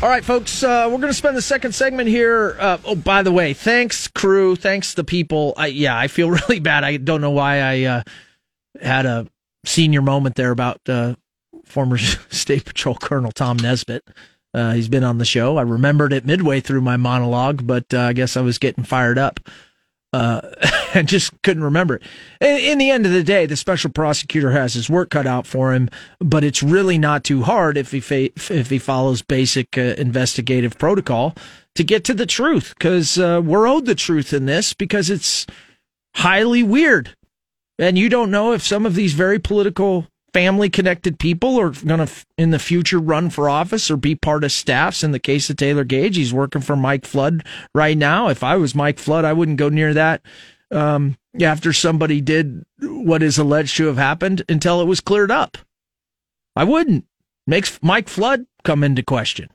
All 0.00 0.08
right, 0.08 0.24
folks, 0.24 0.62
uh, 0.62 0.86
we're 0.88 0.98
going 0.98 1.08
to 1.08 1.12
spend 1.12 1.36
the 1.36 1.42
second 1.42 1.74
segment 1.74 2.08
here. 2.08 2.56
Uh, 2.60 2.78
oh, 2.84 2.94
by 2.94 3.24
the 3.24 3.32
way, 3.32 3.54
thanks, 3.54 4.06
crew. 4.06 4.54
Thanks, 4.54 4.94
the 4.94 5.02
people. 5.02 5.54
I, 5.56 5.66
yeah, 5.66 5.98
I 5.98 6.06
feel 6.06 6.30
really 6.48 6.60
bad. 6.60 6.84
I 6.84 6.98
don't 6.98 7.20
know 7.20 7.32
why 7.32 7.58
I 7.58 7.82
uh, 7.82 8.02
had 8.80 9.06
a 9.06 9.26
senior 9.64 10.02
moment 10.02 10.36
there 10.36 10.52
about 10.52 10.78
uh, 10.88 11.16
former 11.66 11.98
State 12.30 12.64
Patrol 12.64 12.96
Colonel 12.96 13.32
Tom 13.32 13.56
Nesbitt. 13.56 14.06
Uh, 14.52 14.72
he's 14.72 14.88
been 14.88 15.04
on 15.04 15.18
the 15.18 15.24
show. 15.24 15.56
I 15.56 15.62
remembered 15.62 16.12
it 16.12 16.24
midway 16.24 16.60
through 16.60 16.80
my 16.80 16.96
monologue, 16.96 17.66
but 17.66 17.92
uh, 17.92 18.00
I 18.00 18.12
guess 18.12 18.36
I 18.36 18.40
was 18.40 18.58
getting 18.58 18.84
fired 18.84 19.18
up 19.18 19.40
uh, 20.14 20.40
and 20.94 21.08
just 21.08 21.32
couldn't 21.42 21.64
remember 21.64 21.96
it. 21.96 22.02
In, 22.40 22.72
in, 22.72 22.78
the 22.78 22.90
end 22.90 23.04
of 23.04 23.12
the 23.12 23.24
day, 23.24 23.46
the 23.46 23.56
special 23.56 23.90
prosecutor 23.90 24.52
has 24.52 24.74
his 24.74 24.88
work 24.88 25.10
cut 25.10 25.26
out 25.26 25.46
for 25.46 25.74
him, 25.74 25.90
but 26.20 26.44
it's 26.44 26.62
really 26.62 26.98
not 26.98 27.24
too 27.24 27.42
hard 27.42 27.76
if 27.76 27.90
he 27.90 28.00
fa- 28.00 28.30
if 28.36 28.70
he 28.70 28.78
follows 28.78 29.22
basic 29.22 29.76
uh, 29.76 29.94
investigative 29.98 30.78
protocol 30.78 31.34
to 31.74 31.82
get 31.82 32.04
to 32.04 32.14
the 32.14 32.26
truth. 32.26 32.74
Because 32.78 33.18
uh, 33.18 33.42
we're 33.44 33.66
owed 33.66 33.86
the 33.86 33.96
truth 33.96 34.32
in 34.32 34.46
this 34.46 34.72
because 34.72 35.10
it's 35.10 35.46
highly 36.14 36.62
weird, 36.62 37.16
and 37.76 37.98
you 37.98 38.08
don't 38.08 38.30
know 38.30 38.52
if 38.52 38.62
some 38.62 38.86
of 38.86 38.94
these 38.94 39.14
very 39.14 39.40
political 39.40 40.06
family 40.34 40.68
connected 40.68 41.18
people 41.18 41.58
are 41.58 41.70
going 41.70 42.04
to 42.04 42.12
in 42.36 42.50
the 42.50 42.58
future 42.58 42.98
run 42.98 43.30
for 43.30 43.48
office 43.48 43.90
or 43.90 43.96
be 43.96 44.14
part 44.16 44.44
of 44.44 44.52
staffs. 44.52 45.02
In 45.02 45.12
the 45.12 45.18
case 45.18 45.48
of 45.48 45.56
Taylor 45.56 45.84
Gage 45.84 46.16
he's 46.16 46.34
working 46.34 46.60
for 46.60 46.76
Mike 46.76 47.06
Flood 47.06 47.44
right 47.74 47.96
now. 47.96 48.28
If 48.28 48.42
I 48.42 48.56
was 48.56 48.74
Mike 48.74 48.98
Flood 48.98 49.24
I 49.24 49.32
wouldn't 49.32 49.58
go 49.58 49.70
near 49.70 49.94
that 49.94 50.20
um, 50.70 51.16
after 51.40 51.72
somebody 51.72 52.20
did 52.20 52.64
what 52.80 53.22
is 53.22 53.38
alleged 53.38 53.76
to 53.76 53.86
have 53.86 53.96
happened 53.96 54.42
until 54.48 54.82
it 54.82 54.86
was 54.86 55.00
cleared 55.00 55.30
up. 55.30 55.56
I 56.56 56.64
wouldn't. 56.64 57.06
Makes 57.46 57.78
Mike 57.80 58.08
Flood 58.08 58.46
come 58.64 58.82
into 58.82 59.02
question. 59.02 59.48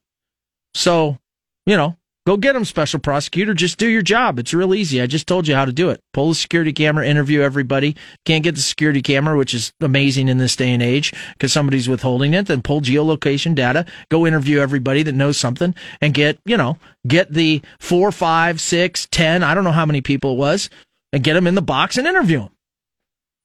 So 0.74 1.18
you 1.66 1.76
know 1.76 1.98
Go 2.30 2.38
get 2.38 2.54
them, 2.54 2.64
special 2.64 3.00
prosecutor. 3.00 3.56
Just 3.56 3.80
do 3.80 3.88
your 3.88 4.04
job. 4.04 4.38
It's 4.38 4.54
real 4.54 4.76
easy. 4.76 5.02
I 5.02 5.08
just 5.08 5.26
told 5.26 5.48
you 5.48 5.56
how 5.56 5.66
to 5.66 5.74
do 5.74 5.90
it. 5.90 6.00
Pull 6.14 6.30
the 6.30 6.36
security 6.36 6.72
camera, 6.72 7.04
interview 7.08 7.42
everybody. 7.42 7.96
Can't 8.24 8.44
get 8.44 8.54
the 8.54 8.62
security 8.62 9.02
camera, 9.02 9.36
which 9.36 9.56
is 9.56 9.74
amazing 9.82 10.28
in 10.28 10.38
this 10.38 10.56
day 10.56 10.72
and 10.72 10.84
age 10.84 11.12
because 11.34 11.52
somebody's 11.52 11.90
withholding 11.90 12.36
it. 12.36 12.46
Then 12.46 12.62
pull 12.62 12.82
geolocation 12.82 13.56
data. 13.56 13.84
Go 14.12 14.28
interview 14.28 14.60
everybody 14.60 15.02
that 15.02 15.16
knows 15.16 15.38
something 15.38 15.74
and 16.02 16.14
get, 16.14 16.38
you 16.46 16.56
know, 16.56 16.78
get 17.08 17.34
the 17.34 17.64
four, 17.80 18.12
five, 18.12 18.62
six, 18.62 19.08
ten. 19.10 19.42
I 19.42 19.56
don't 19.56 19.64
know 19.64 19.72
how 19.72 19.88
many 19.88 20.02
people 20.02 20.34
it 20.34 20.38
was 20.38 20.70
and 21.12 21.24
get 21.24 21.34
them 21.34 21.48
in 21.48 21.56
the 21.56 21.64
box 21.64 21.98
and 21.98 22.06
interview 22.06 22.42
them. 22.42 22.50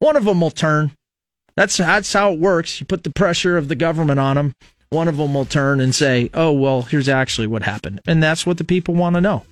One 0.01 0.16
of 0.16 0.27
them 0.27 0.42
will 0.42 0.51
turn. 0.51 0.92
That's 1.57 1.79
that's 1.79 2.12
how 2.12 2.35
it 2.35 2.38
works. 2.38 2.81
You 2.81 2.87
put 2.87 3.03
the 3.03 3.12
pressure 3.12 3.57
of 3.57 3.68
the 3.68 3.77
government 3.77 4.20
on 4.20 4.37
them 4.37 4.55
one 4.94 5.09
of 5.09 5.16
them 5.16 5.35
will 5.35 5.44
turn 5.44 5.80
and 5.80 5.94
say, 5.94 6.30
oh, 6.33 6.52
well, 6.52 6.83
here's 6.83 7.09
actually 7.09 7.46
what 7.46 7.62
happened. 7.62 8.00
And 8.07 8.22
that's 8.22 8.46
what 8.46 8.59
the 8.59 8.64
people 8.64 8.94
want 8.94 9.14
to 9.14 9.20
know. 9.20 9.44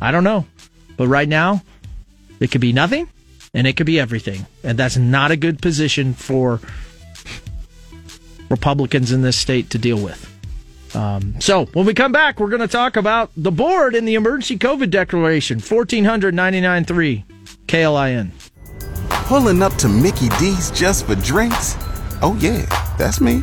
I 0.00 0.10
don't 0.10 0.24
know. 0.24 0.46
But 0.96 1.08
right 1.08 1.28
now, 1.28 1.62
it 2.40 2.50
could 2.50 2.60
be 2.60 2.72
nothing 2.72 3.08
and 3.54 3.66
it 3.66 3.76
could 3.76 3.86
be 3.86 3.98
everything. 3.98 4.46
And 4.62 4.78
that's 4.78 4.96
not 4.96 5.30
a 5.30 5.36
good 5.36 5.62
position 5.62 6.14
for 6.14 6.60
Republicans 8.48 9.12
in 9.12 9.22
this 9.22 9.36
state 9.36 9.70
to 9.70 9.78
deal 9.78 10.02
with. 10.02 10.24
Um, 10.94 11.40
so 11.40 11.66
when 11.66 11.86
we 11.86 11.94
come 11.94 12.12
back, 12.12 12.40
we're 12.40 12.48
going 12.48 12.60
to 12.60 12.68
talk 12.68 12.96
about 12.96 13.30
the 13.36 13.52
board 13.52 13.94
in 13.94 14.04
the 14.04 14.14
emergency 14.14 14.58
COVID 14.58 14.90
declaration, 14.90 15.60
1499.3 15.60 17.24
KLIN. 17.66 18.30
Pulling 19.10 19.62
up 19.62 19.74
to 19.74 19.88
Mickey 19.88 20.28
D's 20.40 20.70
just 20.70 21.06
for 21.06 21.14
drinks? 21.14 21.76
Oh, 22.22 22.36
yeah, 22.40 22.64
that's 22.96 23.20
me. 23.20 23.42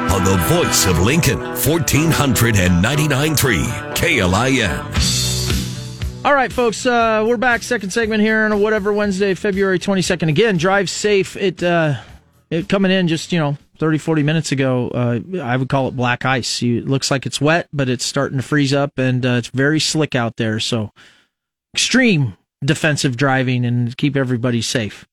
on 0.21 0.25
the 0.25 0.37
voice 0.45 0.85
of 0.85 0.99
Lincoln, 0.99 1.39
1499.3 1.39 3.95
KLIN. 3.95 6.25
All 6.25 6.35
right, 6.35 6.53
folks, 6.53 6.85
uh, 6.85 7.25
we're 7.27 7.37
back. 7.37 7.63
Second 7.63 7.89
segment 7.91 8.21
here 8.21 8.45
on 8.45 8.51
a 8.51 8.57
whatever 8.57 8.93
Wednesday, 8.93 9.33
February 9.33 9.79
22nd. 9.79 10.29
Again, 10.29 10.57
drive 10.57 10.87
safe. 10.89 11.35
It, 11.35 11.63
uh, 11.63 11.95
it 12.51 12.69
coming 12.69 12.91
in 12.91 13.07
just, 13.07 13.31
you 13.31 13.39
know, 13.39 13.57
30, 13.79 13.97
40 13.97 14.21
minutes 14.21 14.51
ago. 14.51 14.89
Uh, 14.89 15.19
I 15.41 15.57
would 15.57 15.69
call 15.69 15.87
it 15.87 15.95
black 15.95 16.23
ice. 16.23 16.61
You, 16.61 16.77
it 16.79 16.87
looks 16.87 17.09
like 17.09 17.25
it's 17.25 17.41
wet, 17.41 17.67
but 17.73 17.89
it's 17.89 18.05
starting 18.05 18.37
to 18.37 18.43
freeze 18.43 18.73
up 18.73 18.99
and 18.99 19.25
uh, 19.25 19.39
it's 19.39 19.47
very 19.47 19.79
slick 19.79 20.13
out 20.13 20.37
there. 20.37 20.59
So 20.59 20.91
extreme 21.73 22.37
defensive 22.63 23.17
driving 23.17 23.65
and 23.65 23.97
keep 23.97 24.15
everybody 24.15 24.61
safe. 24.61 25.07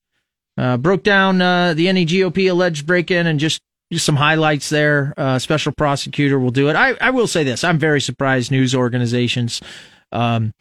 Uh, 0.55 0.77
broke 0.77 1.01
down 1.01 1.41
uh, 1.41 1.73
the 1.73 1.87
NEGOP 1.87 2.51
alleged 2.51 2.85
break 2.85 3.09
in 3.09 3.25
and 3.25 3.39
just, 3.39 3.63
some 3.97 4.15
highlights 4.15 4.69
there. 4.69 5.13
Uh, 5.17 5.39
special 5.39 5.71
prosecutor 5.71 6.39
will 6.39 6.51
do 6.51 6.69
it. 6.69 6.75
I, 6.75 6.93
I 7.01 7.09
will 7.09 7.27
say 7.27 7.43
this 7.43 7.63
I'm 7.63 7.79
very 7.79 8.01
surprised 8.01 8.51
news 8.51 8.75
organizations 8.75 9.61
um, 10.11 10.53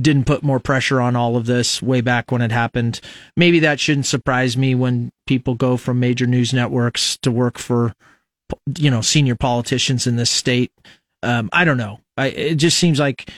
didn't 0.00 0.24
put 0.24 0.42
more 0.42 0.60
pressure 0.60 1.00
on 1.00 1.16
all 1.16 1.36
of 1.36 1.46
this 1.46 1.82
way 1.82 2.00
back 2.00 2.30
when 2.30 2.42
it 2.42 2.52
happened. 2.52 3.00
Maybe 3.36 3.60
that 3.60 3.80
shouldn't 3.80 4.06
surprise 4.06 4.56
me 4.56 4.74
when 4.74 5.10
people 5.26 5.54
go 5.54 5.76
from 5.76 6.00
major 6.00 6.26
news 6.26 6.52
networks 6.52 7.18
to 7.18 7.30
work 7.30 7.58
for, 7.58 7.92
you 8.78 8.90
know, 8.90 9.00
senior 9.00 9.36
politicians 9.36 10.06
in 10.06 10.16
this 10.16 10.30
state. 10.30 10.72
Um, 11.22 11.50
I 11.52 11.64
don't 11.64 11.76
know. 11.76 12.00
I, 12.16 12.26
it 12.28 12.54
just 12.56 12.78
seems 12.78 12.98
like 12.98 13.30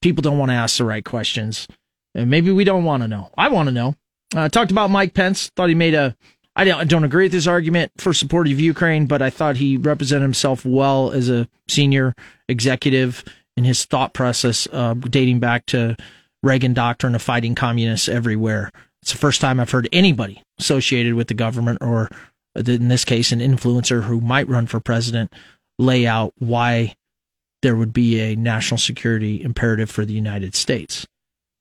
people 0.00 0.22
don't 0.22 0.38
want 0.38 0.50
to 0.50 0.54
ask 0.56 0.78
the 0.78 0.84
right 0.84 1.04
questions. 1.04 1.66
And 2.14 2.30
maybe 2.30 2.50
we 2.50 2.64
don't 2.64 2.84
want 2.84 3.02
to 3.02 3.08
know. 3.08 3.30
I 3.36 3.48
want 3.48 3.68
to 3.68 3.72
know. 3.72 3.94
Uh, 4.34 4.48
talked 4.48 4.70
about 4.70 4.90
Mike 4.90 5.14
Pence. 5.14 5.50
Thought 5.56 5.68
he 5.68 5.74
made 5.74 5.94
a. 5.94 6.16
I 6.54 6.64
don't, 6.64 6.80
I 6.80 6.84
don't 6.84 7.04
agree 7.04 7.24
with 7.24 7.32
his 7.32 7.48
argument 7.48 7.92
for 7.98 8.12
supportive 8.12 8.60
Ukraine, 8.60 9.06
but 9.06 9.22
I 9.22 9.30
thought 9.30 9.56
he 9.56 9.76
represented 9.76 10.22
himself 10.22 10.64
well 10.64 11.10
as 11.10 11.30
a 11.30 11.48
senior 11.68 12.14
executive 12.48 13.24
in 13.56 13.64
his 13.64 13.84
thought 13.84 14.12
process, 14.12 14.68
uh, 14.72 14.94
dating 14.94 15.40
back 15.40 15.66
to 15.66 15.96
Reagan 16.42 16.74
doctrine 16.74 17.14
of 17.14 17.22
fighting 17.22 17.54
communists 17.54 18.08
everywhere. 18.08 18.70
It's 19.02 19.12
the 19.12 19.18
first 19.18 19.40
time 19.40 19.60
I've 19.60 19.70
heard 19.70 19.88
anybody 19.92 20.42
associated 20.58 21.14
with 21.14 21.28
the 21.28 21.34
government, 21.34 21.78
or 21.80 22.08
in 22.54 22.88
this 22.88 23.04
case, 23.04 23.32
an 23.32 23.40
influencer 23.40 24.02
who 24.04 24.20
might 24.20 24.48
run 24.48 24.66
for 24.66 24.78
president, 24.80 25.32
lay 25.78 26.06
out 26.06 26.34
why 26.38 26.94
there 27.62 27.76
would 27.76 27.92
be 27.92 28.20
a 28.20 28.36
national 28.36 28.78
security 28.78 29.42
imperative 29.42 29.90
for 29.90 30.04
the 30.04 30.12
United 30.12 30.54
States. 30.54 31.06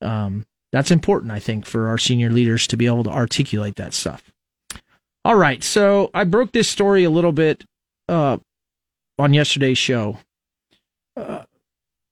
Um, 0.01 0.45
that's 0.71 0.91
important, 0.91 1.32
I 1.32 1.39
think, 1.39 1.65
for 1.65 1.88
our 1.88 1.97
senior 1.97 2.30
leaders 2.30 2.67
to 2.67 2.77
be 2.77 2.88
able 2.88 3.04
to 3.04 3.10
articulate 3.10 3.75
that 3.75 3.93
stuff. 3.93 4.31
All 5.23 5.36
right, 5.36 5.63
so 5.63 6.10
I 6.13 6.23
broke 6.23 6.51
this 6.51 6.67
story 6.67 7.03
a 7.03 7.10
little 7.12 7.31
bit 7.31 7.63
uh, 8.10 8.38
on 9.19 9.34
yesterday's 9.34 9.77
show. 9.77 10.17
Uh, 11.15 11.43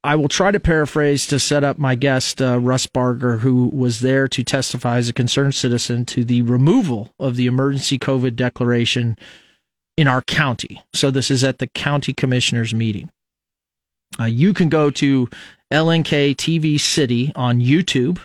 I 0.04 0.16
will 0.16 0.28
try 0.30 0.52
to 0.52 0.60
paraphrase 0.60 1.26
to 1.28 1.40
set 1.40 1.64
up 1.64 1.78
my 1.78 1.96
guest, 1.96 2.42
uh, 2.42 2.60
Russ 2.60 2.86
Barger, 2.86 3.38
who 3.38 3.68
was 3.74 4.00
there 4.00 4.28
to 4.30 4.44
testify 4.44 4.98
as 4.98 5.10
a 5.10 5.14
concerned 5.14 5.56
citizen 5.56 6.06
to 6.06 6.24
the 6.24 6.44
removal 6.44 7.14
of 7.20 7.36
the 7.36 7.48
emergency 7.48 7.98
COVID 7.98 8.36
declaration 8.36 9.18
in 9.98 10.08
our 10.08 10.22
county. 10.22 10.82
So 10.94 11.12
this 11.12 11.30
is 11.30 11.44
at 11.44 11.58
the 11.58 11.68
county 11.68 12.14
commissioners 12.14 12.74
meeting. 12.74 13.10
Uh, 14.20 14.26
you 14.26 14.54
can 14.54 14.70
go 14.70 14.90
to 14.92 15.28
LNK 15.72 16.36
TV 16.36 16.80
City 16.80 17.32
on 17.36 17.60
YouTube 17.60 18.20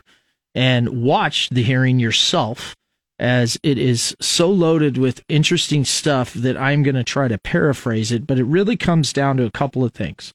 and 0.55 1.03
watch 1.03 1.49
the 1.49 1.63
hearing 1.63 1.99
yourself 1.99 2.77
as 3.19 3.59
it 3.63 3.79
is 3.79 4.17
so 4.21 4.51
loaded 4.51 4.99
with 4.99 5.25
interesting 5.29 5.85
stuff 5.85 6.35
that 6.35 6.57
I'm 6.57 6.83
going 6.83 6.97
to 6.97 7.05
try 7.05 7.29
to 7.29 7.39
paraphrase 7.39 8.11
it, 8.11 8.27
but 8.27 8.39
it 8.39 8.45
really 8.45 8.77
comes 8.77 9.13
down 9.13 9.37
to 9.37 9.45
a 9.45 9.51
couple 9.51 9.85
of 9.85 9.93
things. 9.93 10.33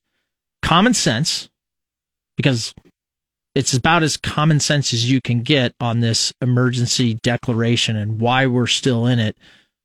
Common 0.61 0.93
sense, 0.93 1.49
because 2.37 2.73
it's 3.55 3.73
about 3.73 4.03
as 4.03 4.15
common 4.15 4.59
sense 4.59 4.93
as 4.93 5.09
you 5.09 5.19
can 5.19 5.41
get 5.41 5.73
on 5.81 5.99
this 5.99 6.33
emergency 6.41 7.15
declaration 7.15 7.97
and 7.97 8.19
why 8.19 8.45
we're 8.45 8.67
still 8.67 9.05
in 9.05 9.19
it 9.19 9.35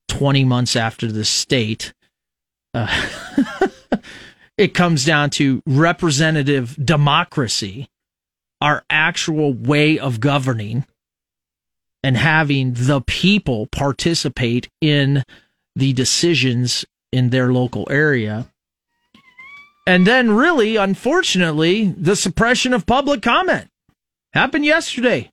20 0.08 0.44
months 0.44 0.76
after 0.76 1.10
the 1.10 1.24
state. 1.24 1.92
Uh, 2.72 3.06
it 4.58 4.74
comes 4.74 5.04
down 5.04 5.30
to 5.30 5.62
representative 5.66 6.76
democracy, 6.84 7.88
our 8.60 8.84
actual 8.88 9.52
way 9.52 9.98
of 9.98 10.20
governing 10.20 10.84
and 12.04 12.18
having 12.18 12.74
the 12.74 13.00
people 13.00 13.66
participate 13.66 14.68
in 14.82 15.24
the 15.74 15.94
decisions 15.94 16.84
in 17.10 17.30
their 17.30 17.50
local 17.50 17.86
area. 17.90 18.46
And 19.86 20.06
then, 20.06 20.30
really, 20.30 20.76
unfortunately, 20.76 21.94
the 21.96 22.14
suppression 22.14 22.74
of 22.74 22.84
public 22.84 23.22
comment 23.22 23.68
happened 24.34 24.66
yesterday. 24.66 25.30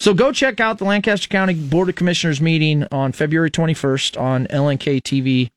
So 0.00 0.14
go 0.14 0.32
check 0.32 0.60
out 0.60 0.78
the 0.78 0.86
Lancaster 0.86 1.28
County 1.28 1.54
Board 1.54 1.90
of 1.90 1.94
Commissioners 1.94 2.40
meeting 2.40 2.86
on 2.90 3.12
February 3.12 3.50
21st 3.50 4.18
on 4.18 4.46
LNK 4.46 5.02
TV 5.02 5.50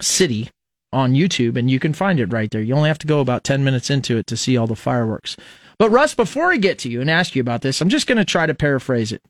City 0.00 0.48
on 0.92 1.14
YouTube, 1.14 1.56
and 1.56 1.68
you 1.68 1.80
can 1.80 1.92
find 1.92 2.20
it 2.20 2.32
right 2.32 2.50
there. 2.52 2.62
You 2.62 2.74
only 2.74 2.88
have 2.88 2.98
to 2.98 3.06
go 3.08 3.18
about 3.18 3.42
10 3.42 3.64
minutes 3.64 3.90
into 3.90 4.16
it 4.16 4.28
to 4.28 4.36
see 4.36 4.56
all 4.56 4.68
the 4.68 4.76
fireworks. 4.76 5.36
But, 5.76 5.90
Russ, 5.90 6.14
before 6.14 6.52
I 6.52 6.56
get 6.56 6.78
to 6.80 6.88
you 6.88 7.00
and 7.00 7.10
ask 7.10 7.34
you 7.34 7.40
about 7.40 7.62
this, 7.62 7.80
I'm 7.80 7.88
just 7.88 8.06
going 8.06 8.18
to 8.18 8.24
try 8.24 8.46
to 8.46 8.54
paraphrase 8.54 9.10
it. 9.10 9.22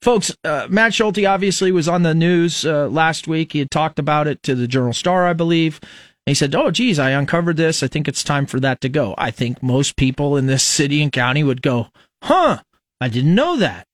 Folks, 0.00 0.34
uh, 0.44 0.68
Matt 0.70 0.94
Schulte 0.94 1.24
obviously 1.24 1.72
was 1.72 1.88
on 1.88 2.02
the 2.02 2.14
news 2.14 2.64
uh, 2.64 2.88
last 2.88 3.26
week. 3.26 3.52
He 3.52 3.58
had 3.58 3.70
talked 3.70 3.98
about 3.98 4.28
it 4.28 4.42
to 4.44 4.54
the 4.54 4.68
Journal 4.68 4.92
Star, 4.92 5.26
I 5.26 5.32
believe. 5.32 5.80
And 5.82 6.30
he 6.30 6.34
said, 6.34 6.54
Oh, 6.54 6.70
geez, 6.70 6.98
I 6.98 7.10
uncovered 7.10 7.56
this. 7.56 7.82
I 7.82 7.88
think 7.88 8.06
it's 8.06 8.22
time 8.22 8.46
for 8.46 8.60
that 8.60 8.80
to 8.82 8.88
go. 8.88 9.14
I 9.18 9.30
think 9.30 9.62
most 9.62 9.96
people 9.96 10.36
in 10.36 10.46
this 10.46 10.62
city 10.62 11.02
and 11.02 11.10
county 11.12 11.42
would 11.42 11.62
go, 11.62 11.88
Huh, 12.22 12.60
I 13.00 13.08
didn't 13.08 13.34
know 13.34 13.56
that. 13.56 13.86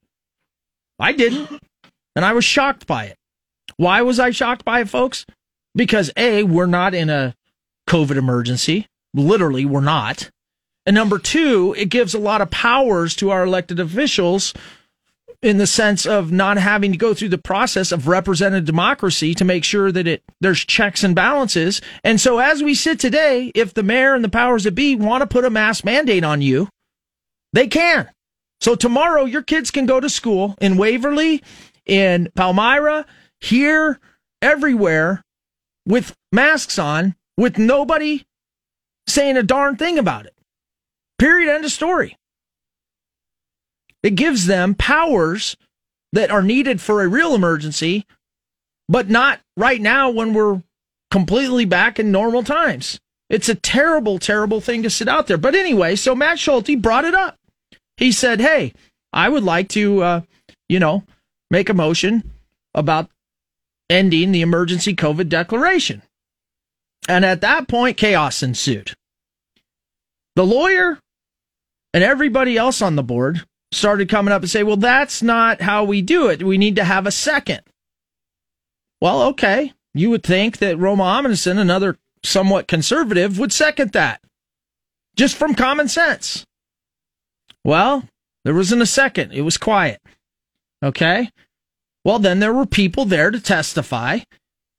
I 0.99 1.13
didn't. 1.13 1.51
And 2.15 2.25
I 2.25 2.33
was 2.33 2.45
shocked 2.45 2.87
by 2.87 3.07
it. 3.07 3.17
Why 3.77 4.03
was 4.03 4.21
I 4.21 4.31
shocked 4.31 4.65
by 4.65 4.81
it, 4.81 4.89
folks? 4.89 5.25
Because 5.75 6.11
A, 6.17 6.43
we're 6.45 6.67
not 6.67 6.95
in 6.95 7.11
a 7.11 7.35
COVID 7.89 8.17
emergency. 8.17 8.87
Literally, 9.15 9.65
we're 9.65 9.81
not. 9.81 10.31
And 10.87 10.95
number 10.95 11.19
two, 11.19 11.75
it 11.79 11.89
gives 11.89 12.15
a 12.15 12.19
lot 12.19 12.41
of 12.41 12.51
powers 12.51 13.17
to 13.17 13.31
our 13.31 13.45
elected 13.45 13.81
officials 13.81 14.53
in 15.43 15.59
the 15.59 15.67
sense 15.67 16.07
of 16.07 16.33
not 16.33 16.57
having 16.57 16.93
to 16.93 16.99
go 16.99 17.15
through 17.15 17.29
the 17.29 17.39
process 17.39 17.93
of 17.93 18.09
representative 18.09 18.65
democracy 18.65 19.35
to 19.35 19.45
make 19.45 19.65
sure 19.65 19.93
that 19.93 20.07
it 20.07 20.23
there's 20.41 20.65
checks 20.65 21.05
and 21.05 21.15
balances. 21.15 21.81
And 22.03 22.21
so 22.21 22.39
as 22.39 22.63
we 22.63 22.75
sit 22.75 22.99
today, 22.99 23.53
if 23.55 23.75
the 23.75 23.83
mayor 23.83 24.15
and 24.15 24.25
the 24.25 24.29
powers 24.29 24.65
that 24.65 24.75
be 24.75 24.97
want 24.97 25.23
to 25.23 25.27
put 25.27 25.45
a 25.45 25.51
mask 25.51 25.85
mandate 25.85 26.25
on 26.25 26.43
you, 26.43 26.69
they 27.53 27.67
can. 27.67 28.09
So 28.61 28.75
tomorrow 28.75 29.25
your 29.25 29.43
kids 29.43 29.71
can 29.71 29.87
go 29.87 30.01
to 30.01 30.09
school 30.09 30.57
in 30.61 30.77
Waverly, 30.77 31.43
in 31.87 32.31
Palmyra, 32.35 33.05
here, 33.41 34.01
everywhere 34.41 35.23
with 35.87 36.15
masks 36.33 36.79
on 36.79 37.15
with 37.37 37.59
nobody 37.59 38.25
saying 39.07 39.37
a 39.37 39.43
darn 39.43 39.77
thing 39.77 39.99
about 39.99 40.27
it. 40.27 40.35
Period. 41.19 41.55
End 41.55 41.65
of 41.65 41.71
story. 41.71 42.17
It 44.05 44.17
gives 44.17 44.45
them 44.45 44.75
powers 44.75 45.57
that 46.13 46.31
are 46.31 46.43
needed 46.43 46.81
for 46.81 47.03
a 47.03 47.09
real 47.09 47.35
emergency, 47.35 48.07
but 48.87 49.09
not 49.09 49.41
right 49.57 49.81
now 49.81 50.11
when 50.11 50.35
we're 50.35 50.63
completely 51.11 51.65
back 51.65 51.99
in 51.99 52.13
normal 52.13 52.45
times. 52.45 53.01
It's 53.31 53.49
a 53.49 53.55
terrible, 53.55 54.19
terrible 54.19 54.61
thing 54.61 54.83
to 54.83 54.91
sit 54.91 55.09
out 55.09 55.27
there. 55.27 55.39
But 55.39 55.55
anyway, 55.55 55.97
so 55.97 56.15
Matt 56.15 56.39
Schulte 56.39 56.81
brought 56.81 57.07
it 57.07 57.15
up. 57.15 57.39
He 57.97 58.13
said, 58.13 58.41
Hey, 58.41 58.75
I 59.11 59.31
would 59.31 59.43
like 59.43 59.71
to, 59.71 60.03
uh, 60.03 60.21
you 60.69 60.79
know, 60.79 61.05
make 61.51 61.71
a 61.71 61.75
motion 61.75 62.31
about 62.75 63.09
ending 63.89 64.33
the 64.33 64.43
emergency 64.43 64.95
COVID 64.95 65.31
declaration. 65.31 66.03
And 67.09 67.25
at 67.25 67.41
that 67.41 67.69
point, 67.69 67.97
chaos 67.97 68.43
ensued. 68.43 68.93
The 70.37 70.45
lawyer 70.45 70.99
and 71.95 72.05
everybody 72.05 72.59
else 72.59 72.83
on 72.83 72.97
the 72.97 73.03
board 73.03 73.47
started 73.75 74.09
coming 74.09 74.33
up 74.33 74.43
and 74.43 74.51
say, 74.51 74.63
well, 74.63 74.77
that's 74.77 75.23
not 75.23 75.61
how 75.61 75.85
we 75.85 76.03
do 76.03 76.29
it. 76.29 76.43
We 76.43 76.59
need 76.59 76.77
to 76.77 76.85
have 76.85 77.07
a 77.07 77.13
second. 77.13 77.61
Well, 79.01 79.23
okay. 79.23 79.73
You 79.93 80.11
would 80.11 80.23
think 80.23 80.59
that 80.59 80.79
Roma 80.79 81.05
Amundson, 81.05 81.59
another 81.59 81.99
somewhat 82.23 82.69
conservative, 82.69 83.39
would 83.39 83.53
second 83.53 83.93
that 83.93 84.21
just 85.17 85.37
from 85.37 85.55
common 85.55 85.89
sense. 85.89 86.45
Well, 87.65 88.09
there 88.45 88.55
wasn't 88.55 88.83
a 88.83 88.87
second. 88.87 89.33
It 89.33 89.43
was 89.43 89.57
quiet. 89.57 90.01
Okay. 90.83 91.31
Well, 92.05 92.19
then 92.19 92.41
there 92.41 92.53
were 92.53 92.67
people 92.67 93.05
there 93.05 93.31
to 93.31 93.41
testify 93.41 94.21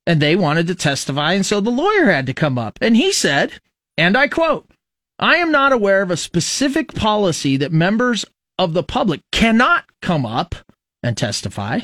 and 0.06 0.22
they 0.22 0.36
wanted 0.36 0.68
to 0.68 0.76
testify. 0.76 1.34
And 1.34 1.46
so 1.46 1.60
the 1.60 1.72
lawyer 1.72 2.12
had 2.12 2.28
to 2.28 2.34
come 2.34 2.58
up 2.58 2.78
and 2.82 2.96
he 2.96 3.12
said, 3.12 3.60
and 3.98 4.16
I 4.16 4.28
quote, 4.28 4.70
I 5.18 5.38
am 5.38 5.52
not 5.52 5.72
aware 5.72 6.02
of 6.02 6.12
a 6.12 6.18
specific 6.18 6.94
policy 6.94 7.58
that 7.58 7.72
members 7.72 8.26
of 8.58 8.74
the 8.74 8.84
public 8.84 9.22
cannot 9.32 9.86
come 10.02 10.26
up 10.26 10.56
and 11.04 11.18
testify, 11.18 11.82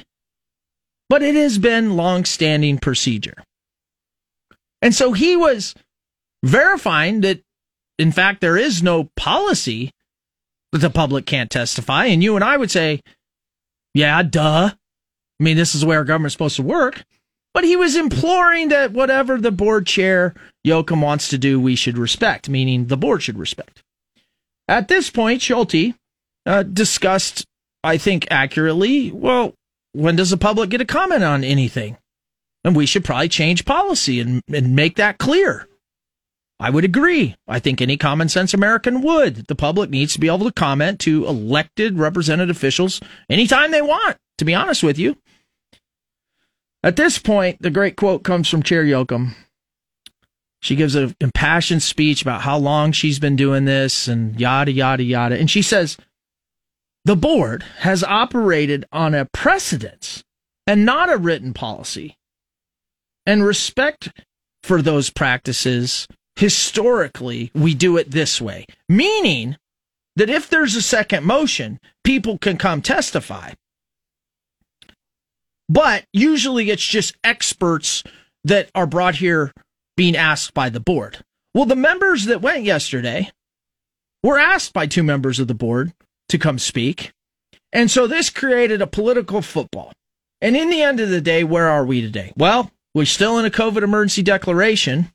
but 1.09 1.21
it 1.21 1.35
has 1.35 1.57
been 1.57 1.95
long-standing 1.97 2.77
procedure. 2.77 3.43
And 4.81 4.95
so 4.95 5.13
he 5.13 5.35
was 5.35 5.75
verifying 6.43 7.21
that, 7.21 7.41
in 7.99 8.11
fact, 8.11 8.41
there 8.41 8.57
is 8.57 8.81
no 8.81 9.09
policy 9.15 9.91
that 10.71 10.79
the 10.79 10.89
public 10.89 11.25
can't 11.25 11.51
testify. 11.51 12.05
And 12.05 12.23
you 12.23 12.35
and 12.35 12.43
I 12.43 12.57
would 12.57 12.71
say, 12.71 13.01
yeah, 13.93 14.23
duh. 14.23 14.71
I 14.73 15.43
mean, 15.43 15.57
this 15.57 15.75
is 15.75 15.81
the 15.81 15.87
way 15.87 15.97
our 15.97 16.03
government's 16.03 16.33
supposed 16.33 16.55
to 16.55 16.63
work. 16.63 17.03
But 17.53 17.65
he 17.65 17.75
was 17.75 17.97
imploring 17.97 18.69
that 18.69 18.93
whatever 18.93 19.37
the 19.37 19.51
board 19.51 19.85
chair 19.85 20.33
Yoakum 20.65 21.01
wants 21.01 21.27
to 21.27 21.37
do, 21.37 21.59
we 21.59 21.75
should 21.75 21.97
respect, 21.97 22.47
meaning 22.47 22.85
the 22.87 22.95
board 22.95 23.21
should 23.21 23.37
respect. 23.37 23.83
At 24.67 24.87
this 24.87 25.09
point, 25.09 25.41
Schulte 25.41 25.93
uh, 26.45 26.63
discussed, 26.63 27.45
I 27.83 27.97
think, 27.97 28.27
accurately. 28.31 29.11
Well, 29.11 29.53
when 29.93 30.15
does 30.15 30.29
the 30.29 30.37
public 30.37 30.69
get 30.69 30.81
a 30.81 30.85
comment 30.85 31.23
on 31.23 31.43
anything? 31.43 31.97
And 32.63 32.75
we 32.75 32.85
should 32.85 33.03
probably 33.03 33.29
change 33.29 33.65
policy 33.65 34.19
and, 34.19 34.41
and 34.53 34.75
make 34.75 34.95
that 34.97 35.17
clear. 35.17 35.67
I 36.59 36.69
would 36.69 36.85
agree. 36.85 37.35
I 37.47 37.57
think 37.57 37.81
any 37.81 37.97
common 37.97 38.29
sense 38.29 38.53
American 38.53 39.01
would. 39.01 39.47
The 39.47 39.55
public 39.55 39.89
needs 39.89 40.13
to 40.13 40.19
be 40.19 40.27
able 40.27 40.45
to 40.45 40.51
comment 40.51 40.99
to 41.01 41.25
elected 41.25 41.97
representative 41.97 42.55
officials 42.55 43.01
anytime 43.29 43.71
they 43.71 43.81
want, 43.81 44.17
to 44.37 44.45
be 44.45 44.53
honest 44.53 44.83
with 44.83 44.99
you. 44.99 45.17
At 46.83 46.97
this 46.97 47.17
point, 47.17 47.57
the 47.61 47.71
great 47.71 47.95
quote 47.95 48.23
comes 48.23 48.47
from 48.47 48.61
Chair 48.61 48.83
Yoakum. 48.83 49.33
She 50.61 50.75
gives 50.75 50.93
an 50.93 51.15
impassioned 51.19 51.81
speech 51.81 52.21
about 52.21 52.41
how 52.41 52.57
long 52.57 52.91
she's 52.91 53.17
been 53.17 53.35
doing 53.35 53.65
this 53.65 54.07
and 54.07 54.39
yada, 54.39 54.71
yada, 54.71 55.03
yada. 55.03 55.39
And 55.39 55.49
she 55.49 55.63
says, 55.63 55.97
the 57.05 57.15
board 57.15 57.63
has 57.79 58.03
operated 58.03 58.85
on 58.91 59.13
a 59.15 59.25
precedence 59.25 60.23
and 60.67 60.85
not 60.85 61.11
a 61.11 61.17
written 61.17 61.53
policy. 61.53 62.17
And 63.25 63.43
respect 63.43 64.09
for 64.63 64.81
those 64.81 65.09
practices, 65.09 66.07
historically, 66.35 67.51
we 67.53 67.73
do 67.75 67.97
it 67.97 68.11
this 68.11 68.41
way, 68.41 68.65
meaning 68.89 69.57
that 70.15 70.29
if 70.29 70.49
there's 70.49 70.75
a 70.75 70.81
second 70.81 71.23
motion, 71.23 71.79
people 72.03 72.37
can 72.37 72.57
come 72.57 72.81
testify. 72.81 73.53
but 75.69 76.03
usually 76.11 76.69
it's 76.69 76.85
just 76.85 77.15
experts 77.23 78.03
that 78.43 78.69
are 78.75 78.85
brought 78.87 79.15
here 79.15 79.53
being 79.95 80.17
asked 80.17 80.53
by 80.53 80.69
the 80.69 80.79
board. 80.81 81.23
Well, 81.53 81.65
the 81.65 81.75
members 81.75 82.25
that 82.25 82.41
went 82.41 82.63
yesterday 82.63 83.31
were 84.23 84.37
asked 84.39 84.73
by 84.73 84.87
two 84.87 85.03
members 85.03 85.39
of 85.39 85.47
the 85.47 85.53
board 85.55 85.93
to 86.31 86.37
come 86.37 86.59
speak. 86.59 87.11
And 87.71 87.89
so 87.89 88.07
this 88.07 88.29
created 88.29 88.81
a 88.81 88.87
political 88.87 89.41
football. 89.41 89.93
And 90.41 90.57
in 90.57 90.69
the 90.69 90.81
end 90.81 90.99
of 90.99 91.09
the 91.09 91.21
day, 91.21 91.43
where 91.43 91.69
are 91.69 91.85
we 91.85 92.01
today? 92.01 92.33
Well, 92.35 92.71
we're 92.93 93.05
still 93.05 93.37
in 93.37 93.45
a 93.45 93.49
COVID 93.49 93.83
emergency 93.83 94.23
declaration. 94.23 95.11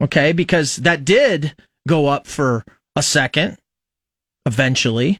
Okay. 0.00 0.32
Because 0.32 0.76
that 0.76 1.04
did 1.04 1.54
go 1.88 2.06
up 2.06 2.26
for 2.26 2.64
a 2.94 3.02
second 3.02 3.56
eventually. 4.44 5.18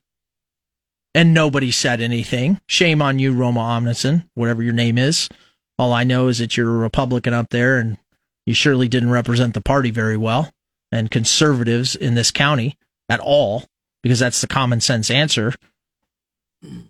And 1.15 1.33
nobody 1.33 1.71
said 1.71 2.03
anything. 2.03 2.61
Shame 2.69 3.01
on 3.01 3.19
you, 3.19 3.33
Roma 3.33 3.61
Omnison, 3.61 4.29
whatever 4.35 4.63
your 4.63 4.75
name 4.75 4.99
is. 4.99 5.31
All 5.79 5.93
I 5.93 6.05
know 6.05 6.29
is 6.29 6.39
that 6.39 6.57
you're 6.57 6.69
a 6.69 6.79
Republican 6.79 7.33
up 7.33 7.49
there 7.51 7.79
and 7.79 7.97
you 8.45 8.55
surely 8.55 8.87
didn't 8.87 9.11
represent 9.11 9.55
the 9.55 9.63
party 9.63 9.91
very 9.91 10.17
well 10.17 10.51
and 10.93 11.11
conservatives 11.11 11.97
in 11.97 12.15
this 12.15 12.31
county 12.31 12.77
at 13.09 13.21
all, 13.21 13.65
because 14.03 14.19
that's 14.19 14.41
the 14.41 14.47
common 14.47 14.81
sense 14.81 15.11
answer. 15.11 15.53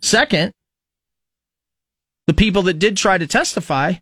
Second, 0.01 0.53
the 2.27 2.35
people 2.35 2.63
that 2.63 2.79
did 2.79 2.97
try 2.97 3.19
to 3.19 3.27
testify 3.27 3.95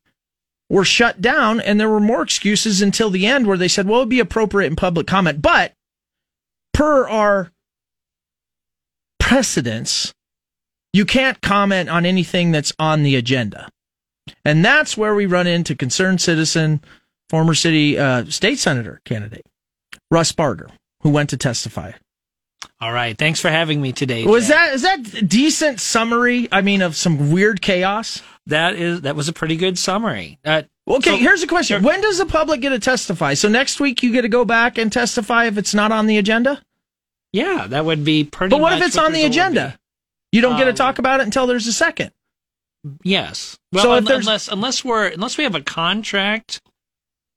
were 0.71 0.85
shut 0.85 1.21
down, 1.21 1.61
and 1.61 1.79
there 1.79 1.91
were 1.91 2.01
more 2.01 2.23
excuses 2.23 2.81
until 2.81 3.11
the 3.11 3.27
end 3.27 3.47
where 3.47 3.59
they 3.59 3.69
said, 3.69 3.87
well, 3.87 4.01
it 4.01 4.03
would 4.03 4.09
be 4.09 4.21
appropriate 4.21 4.69
in 4.69 4.77
public 4.77 5.07
comment. 5.07 5.43
But 5.43 5.73
per 6.73 7.07
our 7.09 7.53
precedents, 9.21 10.15
you 10.93 11.05
can't 11.05 11.41
comment 11.41 11.89
on 11.89 12.07
anything 12.07 12.51
that's 12.51 12.73
on 12.79 13.03
the 13.03 13.17
agenda. 13.17 13.69
And 14.45 14.65
that's 14.65 14.97
where 14.97 15.15
we 15.15 15.27
run 15.27 15.47
into 15.47 15.75
concerned 15.75 16.21
citizen, 16.21 16.83
former 17.29 17.55
city 17.55 17.99
uh, 17.99 18.25
state 18.27 18.59
senator 18.59 19.01
candidate, 19.05 19.45
Russ 20.11 20.33
Barger, 20.33 20.71
who 21.03 21.11
went 21.11 21.31
to 21.31 21.37
testify. 21.37 21.93
All 22.81 22.93
right. 22.93 23.17
Thanks 23.17 23.41
for 23.41 23.49
having 23.51 23.81
me 23.81 23.93
today. 23.93 24.25
Was 24.27 24.49
Jack. 24.49 24.57
that 24.57 24.75
is 24.75 24.83
that 24.83 25.29
decent 25.29 25.81
summary? 25.81 26.49
I 26.53 26.61
mean, 26.61 26.83
of 26.83 26.97
some 26.97 27.31
weird 27.31 27.63
chaos. 27.63 28.23
That 28.47 28.75
is 28.75 29.03
that 29.03 29.17
was 29.17 29.29
a 29.29 29.33
pretty 29.33 29.57
good 29.57 29.79
summary. 29.79 30.39
Uh, 30.45 30.63
Okay, 30.87 31.13
so- 31.13 31.17
here's 31.17 31.43
a 31.43 31.47
question: 31.47 31.83
When 31.83 32.03
does 32.03 32.19
the 32.19 32.27
public 32.27 32.61
get 32.61 32.69
to 32.71 32.79
testify? 32.79 33.33
So 33.35 33.49
next 33.49 33.81
week 33.81 34.03
you 34.03 34.13
get 34.13 34.21
to 34.23 34.29
go 34.29 34.45
back 34.45 34.77
and 34.77 34.93
testify 34.93 35.47
if 35.47 35.57
it's 35.57 35.73
not 35.73 35.93
on 35.93 36.07
the 36.07 36.19
agenda. 36.19 36.61
yeah, 37.33 37.67
that 37.71 37.87
would 37.87 38.05
be 38.05 38.23
pretty. 38.25 38.51
But 38.51 38.61
what 38.61 38.77
if 38.79 38.85
it's 38.87 38.99
on 38.99 39.13
the 39.13 39.25
agenda? 39.25 39.79
You 40.31 40.43
don't 40.43 40.59
get 40.59 40.65
to 40.65 40.71
Um, 40.71 40.77
talk 40.77 40.99
about 40.99 41.21
it 41.21 41.23
until 41.23 41.47
there's 41.47 41.67
a 41.67 41.73
second. 41.73 42.11
Yes. 43.03 43.59
Well, 43.73 43.83
So 43.85 43.93
un- 43.93 44.07
unless 44.11 44.49
unless 44.49 44.85
we're 44.85 45.07
unless 45.07 45.39
we 45.39 45.45
have 45.45 45.55
a 45.55 45.63
contract, 45.63 46.61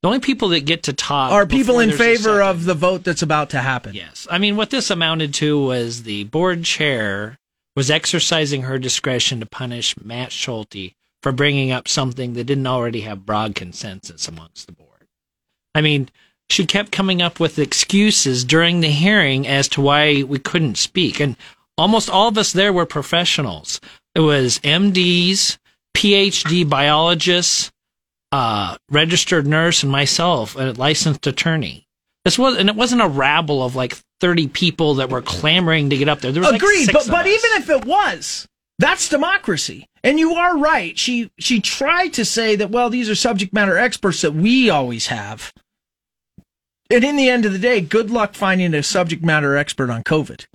the 0.02 0.08
only 0.08 0.20
people 0.20 0.48
that 0.50 0.64
get 0.64 0.84
to 0.84 0.92
talk 0.92 1.32
Are 1.32 1.46
people 1.46 1.80
in 1.80 1.90
favor 1.90 2.40
of 2.40 2.64
the 2.64 2.74
vote 2.74 3.04
that's 3.04 3.22
about 3.22 3.50
to 3.50 3.58
happen? 3.58 3.94
Yes. 3.94 4.26
I 4.30 4.38
mean, 4.38 4.56
what 4.56 4.70
this 4.70 4.90
amounted 4.90 5.34
to 5.34 5.60
was 5.60 6.04
the 6.04 6.24
board 6.24 6.64
chair 6.64 7.38
was 7.74 7.90
exercising 7.90 8.62
her 8.62 8.78
discretion 8.78 9.40
to 9.40 9.46
punish 9.46 9.96
Matt 10.02 10.32
Schulte 10.32 10.94
for 11.22 11.32
bringing 11.32 11.72
up 11.72 11.88
something 11.88 12.34
that 12.34 12.44
didn't 12.44 12.66
already 12.66 13.00
have 13.02 13.26
broad 13.26 13.54
consensus 13.54 14.28
amongst 14.28 14.66
the 14.66 14.72
board. 14.72 15.06
I 15.74 15.80
mean, 15.80 16.08
she 16.48 16.64
kept 16.64 16.92
coming 16.92 17.20
up 17.20 17.40
with 17.40 17.58
excuses 17.58 18.44
during 18.44 18.80
the 18.80 18.90
hearing 18.90 19.46
as 19.46 19.68
to 19.68 19.80
why 19.80 20.22
we 20.22 20.38
couldn't 20.38 20.78
speak. 20.78 21.20
And 21.20 21.36
almost 21.76 22.08
all 22.08 22.28
of 22.28 22.38
us 22.38 22.52
there 22.52 22.72
were 22.72 22.86
professionals. 22.86 23.80
It 24.14 24.20
was 24.20 24.58
MDs, 24.60 25.58
PhD 25.96 26.68
biologists, 26.68 27.70
uh, 28.32 28.76
registered 28.90 29.46
nurse, 29.46 29.82
and 29.82 29.92
myself, 29.92 30.56
a 30.56 30.72
licensed 30.72 31.26
attorney. 31.26 31.86
This 32.24 32.38
was, 32.38 32.56
and 32.56 32.68
it 32.68 32.76
wasn't 32.76 33.02
a 33.02 33.08
rabble 33.08 33.62
of 33.62 33.74
like 33.74 33.96
30 34.20 34.48
people 34.48 34.94
that 34.94 35.10
were 35.10 35.22
clamoring 35.22 35.90
to 35.90 35.96
get 35.96 36.08
up 36.08 36.20
there. 36.20 36.32
There 36.32 36.42
was 36.42 36.52
like 36.52 36.60
Agreed, 36.60 36.86
six 36.86 36.92
but 36.92 37.10
but 37.10 37.26
us. 37.26 37.32
even 37.32 37.62
if 37.62 37.70
it 37.70 37.84
was, 37.84 38.46
that's 38.78 39.08
democracy. 39.08 39.86
And 40.04 40.18
you 40.18 40.34
are 40.34 40.58
right. 40.58 40.98
She 40.98 41.30
she 41.38 41.60
tried 41.60 42.12
to 42.14 42.24
say 42.24 42.56
that 42.56 42.70
well, 42.70 42.90
these 42.90 43.08
are 43.08 43.14
subject 43.14 43.52
matter 43.52 43.76
experts 43.78 44.20
that 44.22 44.34
we 44.34 44.68
always 44.70 45.06
have. 45.08 45.52
And 46.90 47.04
in 47.04 47.16
the 47.16 47.28
end 47.28 47.44
of 47.44 47.52
the 47.52 47.58
day, 47.58 47.80
good 47.80 48.10
luck 48.10 48.34
finding 48.34 48.72
a 48.74 48.82
subject 48.82 49.22
matter 49.22 49.56
expert 49.56 49.90
on 49.90 50.02
COVID. 50.02 50.46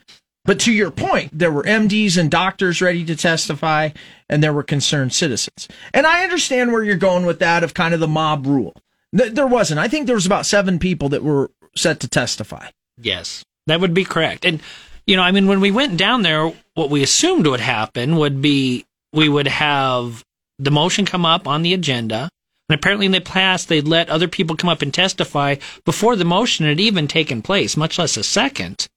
But 0.45 0.59
to 0.61 0.73
your 0.73 0.91
point, 0.91 1.37
there 1.37 1.51
were 1.51 1.63
MDs 1.63 2.17
and 2.17 2.29
doctors 2.29 2.81
ready 2.81 3.05
to 3.05 3.15
testify, 3.15 3.89
and 4.29 4.43
there 4.43 4.51
were 4.51 4.63
concerned 4.63 5.13
citizens. 5.13 5.69
And 5.93 6.05
I 6.05 6.23
understand 6.23 6.71
where 6.71 6.83
you're 6.83 6.95
going 6.97 7.25
with 7.25 7.39
that 7.39 7.63
of 7.63 7.73
kind 7.73 7.93
of 7.93 8.01
the 8.01 8.07
mob 8.07 8.45
rule. 8.45 8.75
There 9.13 9.47
wasn't. 9.47 9.79
I 9.79 9.87
think 9.87 10.05
there 10.05 10.15
was 10.15 10.25
about 10.25 10.45
seven 10.45 10.79
people 10.79 11.09
that 11.09 11.23
were 11.23 11.51
set 11.75 11.99
to 12.01 12.07
testify. 12.07 12.67
Yes, 12.97 13.45
that 13.67 13.79
would 13.79 13.93
be 13.93 14.03
correct. 14.03 14.43
And, 14.43 14.59
you 15.07 15.15
know, 15.15 15.23
I 15.23 15.31
mean, 15.31 15.47
when 15.47 15.61
we 15.61 15.71
went 15.71 15.97
down 15.97 16.23
there, 16.23 16.51
what 16.73 16.89
we 16.89 17.03
assumed 17.03 17.47
would 17.47 17.59
happen 17.59 18.17
would 18.17 18.41
be 18.41 18.85
we 19.13 19.29
would 19.29 19.47
have 19.47 20.23
the 20.59 20.71
motion 20.71 21.05
come 21.05 21.25
up 21.25 21.47
on 21.47 21.61
the 21.61 21.73
agenda. 21.73 22.29
And 22.69 22.79
apparently 22.79 23.05
in 23.05 23.11
the 23.11 23.21
past, 23.21 23.69
they'd 23.69 23.87
let 23.87 24.09
other 24.09 24.27
people 24.27 24.55
come 24.55 24.69
up 24.69 24.81
and 24.81 24.93
testify 24.93 25.55
before 25.85 26.15
the 26.15 26.25
motion 26.25 26.65
had 26.65 26.79
even 26.79 27.07
taken 27.07 27.41
place, 27.41 27.77
much 27.77 27.97
less 27.99 28.17
a 28.17 28.23
second. 28.23 28.87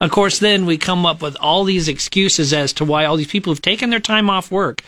Of 0.00 0.10
course, 0.10 0.38
then 0.38 0.64
we 0.64 0.78
come 0.78 1.04
up 1.04 1.22
with 1.22 1.36
all 1.40 1.64
these 1.64 1.88
excuses 1.88 2.52
as 2.52 2.72
to 2.74 2.84
why 2.84 3.04
all 3.04 3.16
these 3.16 3.26
people 3.26 3.52
have 3.52 3.62
taken 3.62 3.90
their 3.90 4.00
time 4.00 4.30
off 4.30 4.50
work. 4.50 4.82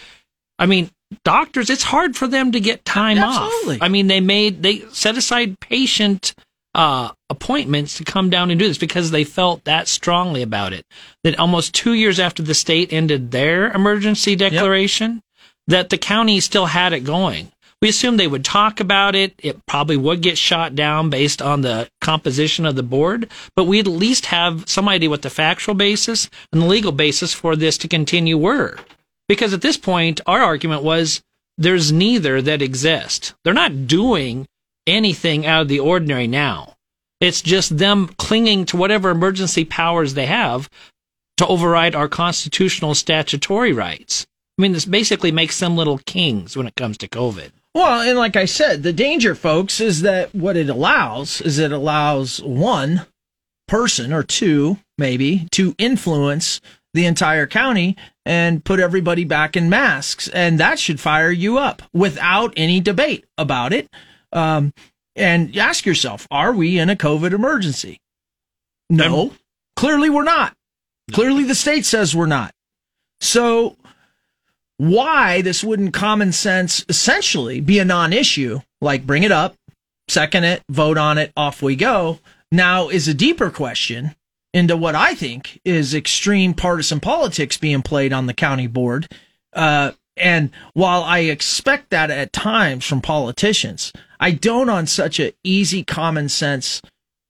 I 0.59 0.67
mean, 0.67 0.91
doctors, 1.25 1.71
it's 1.71 1.83
hard 1.83 2.17
for 2.17 2.29
them 2.29 2.53
to 2.53 2.61
get 2.61 2.85
time 2.85 3.19
Absolutely. 3.19 3.77
off. 3.77 3.83
I 3.83 3.89
mean, 3.89 4.07
they 4.07 4.21
made, 4.21 4.63
they 4.63 4.81
set 4.91 5.17
aside 5.17 5.59
patient 5.59 6.35
uh, 6.75 7.11
appointments 7.29 7.97
to 7.97 8.05
come 8.05 8.31
down 8.31 8.51
and 8.51 8.61
do 8.61 8.69
this 8.69 8.79
because 8.79 9.11
they 9.11 9.25
felt 9.25 9.65
that 9.65 9.89
strongly 9.89 10.43
about 10.43 10.73
it. 10.73 10.87
That 11.25 11.39
almost 11.39 11.75
two 11.75 11.95
years 11.95 12.21
after 12.21 12.43
the 12.43 12.55
state 12.55 12.93
ended 12.93 13.33
their 13.33 13.73
emergency 13.73 14.37
declaration, 14.37 15.23
that 15.67 15.91
the 15.91 15.99
county 15.99 16.39
still 16.41 16.67
had 16.67 16.93
it 16.93 17.01
going. 17.01 17.51
We 17.83 17.89
assumed 17.89 18.21
they 18.21 18.27
would 18.27 18.45
talk 18.45 18.79
about 18.79 19.15
it. 19.15 19.35
It 19.39 19.65
probably 19.65 19.97
would 19.97 20.21
get 20.21 20.37
shot 20.37 20.75
down 20.75 21.09
based 21.09 21.41
on 21.41 21.63
the 21.63 21.89
composition 22.03 22.67
of 22.67 22.77
the 22.77 22.83
board, 22.83 23.31
but 23.57 23.65
we'd 23.65 23.87
at 23.87 23.93
least 23.93 24.27
have 24.27 24.69
some 24.69 24.89
idea 24.89 25.09
what 25.09 25.23
the 25.23 25.31
factual 25.31 25.75
basis 25.75 26.29
and 26.53 26.61
the 26.61 26.67
legal 26.67 26.93
basis 26.93 27.33
for 27.33 27.57
this 27.57 27.79
to 27.79 27.89
continue 27.89 28.37
were. 28.37 28.79
Because 29.29 29.55
at 29.55 29.63
this 29.63 29.79
point, 29.79 30.21
our 30.27 30.43
argument 30.43 30.83
was 30.83 31.23
there's 31.57 31.91
neither 31.91 32.43
that 32.43 32.61
exist. 32.61 33.33
They're 33.45 33.55
not 33.55 33.87
doing 33.87 34.47
anything 34.87 35.47
out 35.47 35.63
of 35.63 35.69
the 35.69 35.81
ordinary 35.81 36.27
now. 36.27 36.75
It's 37.21 37.41
just 37.41 37.79
them 37.79 38.09
clinging 38.19 38.67
to 38.67 38.77
whatever 38.77 39.11
emergency 39.11 39.65
powers 39.65 40.15
they 40.15 40.27
have 40.27 40.69
to 41.39 41.47
override 41.47 41.95
our 41.95 42.09
constitutional 42.09 42.95
statutory 42.95 43.73
rights. 43.73 44.27
I 44.59 44.63
mean, 44.63 44.73
this 44.73 44.85
basically 44.85 45.33
makes 45.33 45.59
them 45.59 45.77
little 45.77 45.99
kings 45.99 46.57
when 46.57 46.67
it 46.67 46.77
comes 46.77 46.99
to 46.99 47.09
COVID. 47.09 47.53
Well, 47.75 48.01
and 48.01 48.19
like 48.19 48.37
I 48.37 48.47
said, 48.47 48.83
the 48.83 48.93
danger, 48.93 49.35
folks, 49.35 49.81
is 49.81 50.03
that 50.03 50.35
what 50.35 50.57
it 50.57 50.69
allows 50.69 51.41
is 51.41 51.59
it 51.59 51.71
allows 51.71 52.43
one 52.43 53.07
person 53.69 54.13
or 54.13 54.25
two, 54.25 54.79
maybe, 54.99 55.47
to 55.53 55.75
influence 55.79 56.61
the 56.95 57.07
entire 57.07 57.47
county 57.47 57.97
and 58.27 58.65
put 58.65 58.81
everybody 58.81 59.25
back 59.25 59.57
in 59.57 59.71
masks. 59.71 60.29
And 60.29 60.59
that 60.59 60.81
should 60.81 60.99
fire 60.99 61.31
you 61.31 61.59
up 61.59 61.83
without 61.93 62.53
any 62.57 62.81
debate 62.81 63.25
about 63.39 63.73
it. 63.73 63.89
Um, 64.33 64.73
and 65.15 65.57
ask 65.57 65.87
yourself, 65.87 66.27
are 66.31 66.53
we 66.53 66.79
in 66.79 66.91
a 66.91 66.97
COVID 66.97 67.33
emergency? 67.33 68.01
No, 68.89 69.33
clearly 69.77 70.11
we're 70.11 70.25
not. 70.25 70.57
Clearly 71.13 71.45
the 71.45 71.55
state 71.55 71.85
says 71.85 72.15
we're 72.15 72.27
not. 72.27 72.53
So 73.21 73.77
why 74.81 75.43
this 75.43 75.63
wouldn't 75.63 75.93
common 75.93 76.33
sense 76.33 76.87
essentially 76.89 77.61
be 77.61 77.79
a 77.79 77.85
non-issue, 77.85 78.61
like 78.81 79.07
bring 79.07 79.25
it 79.25 79.31
up, 79.31 79.55
second 80.09 80.45
it, 80.45 80.63
vote 80.71 80.97
on 80.97 81.19
it, 81.19 81.31
off 81.37 81.61
we 81.61 81.77
go, 81.77 82.19
now 82.51 82.89
is 82.89 83.07
a 83.07 83.13
deeper 83.13 83.51
question 83.51 84.15
into 84.55 84.79
what 84.79 84.95
I 84.95 85.15
think 85.15 85.61
is 85.67 85.93
extreme 85.93 86.55
partisan 86.55 86.99
politics 86.99 87.59
being 87.59 87.83
played 87.83 88.15
on 88.15 88.25
the 88.25 88.33
county 88.33 88.67
board. 88.67 89.07
Uh, 89.53 89.93
and 90.17 90.51
while 90.73 91.03
I 91.03 91.21
expect 91.21 91.91
that 91.91 92.11
at 92.11 92.33
times 92.33 92.87
from 92.87 93.03
politicians, 93.03 93.93
I 94.19 94.31
don't 94.31 94.71
on 94.71 94.87
such 94.87 95.21
a 95.21 95.35
easy 95.45 95.85
common 95.85 96.31
sense 96.31 96.81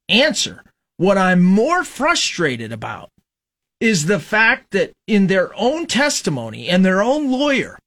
answer. 0.09 0.63
What 0.99 1.19
I'm 1.19 1.43
more 1.43 1.83
frustrated 1.83 2.71
about 2.71 3.11
is 3.81 4.07
the 4.07 4.21
fact 4.21 4.71
that 4.73 4.93
in 5.07 5.27
their 5.27 5.51
own 5.59 5.87
testimony 5.87 6.69
and 6.69 6.85
their 6.85 7.03
own 7.03 7.31
lawyer, 7.31 7.79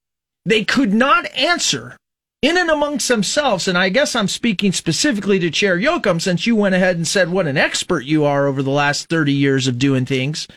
they 0.46 0.64
could 0.64 0.94
not 0.94 1.32
answer 1.38 1.96
in 2.42 2.58
and 2.58 2.70
amongst 2.70 3.08
themselves. 3.08 3.68
And 3.68 3.78
I 3.78 3.90
guess 3.90 4.16
I'm 4.16 4.28
speaking 4.28 4.74
specifically 4.74 5.40
to 5.40 5.50
Chair 5.50 5.78
Yoakum 5.78 6.22
since 6.22 6.46
you 6.46 6.56
went 6.56 6.76
ahead 6.76 6.96
and 6.98 7.08
said 7.08 7.30
what 7.30 7.48
an 7.48 7.58
expert 7.58 8.04
you 8.06 8.26
are 8.26 8.48
over 8.48 8.62
the 8.62 8.72
last 8.72 9.08
30 9.08 9.32
years 9.32 9.68
of 9.68 9.80
doing 9.80 10.06
things, 10.06 10.48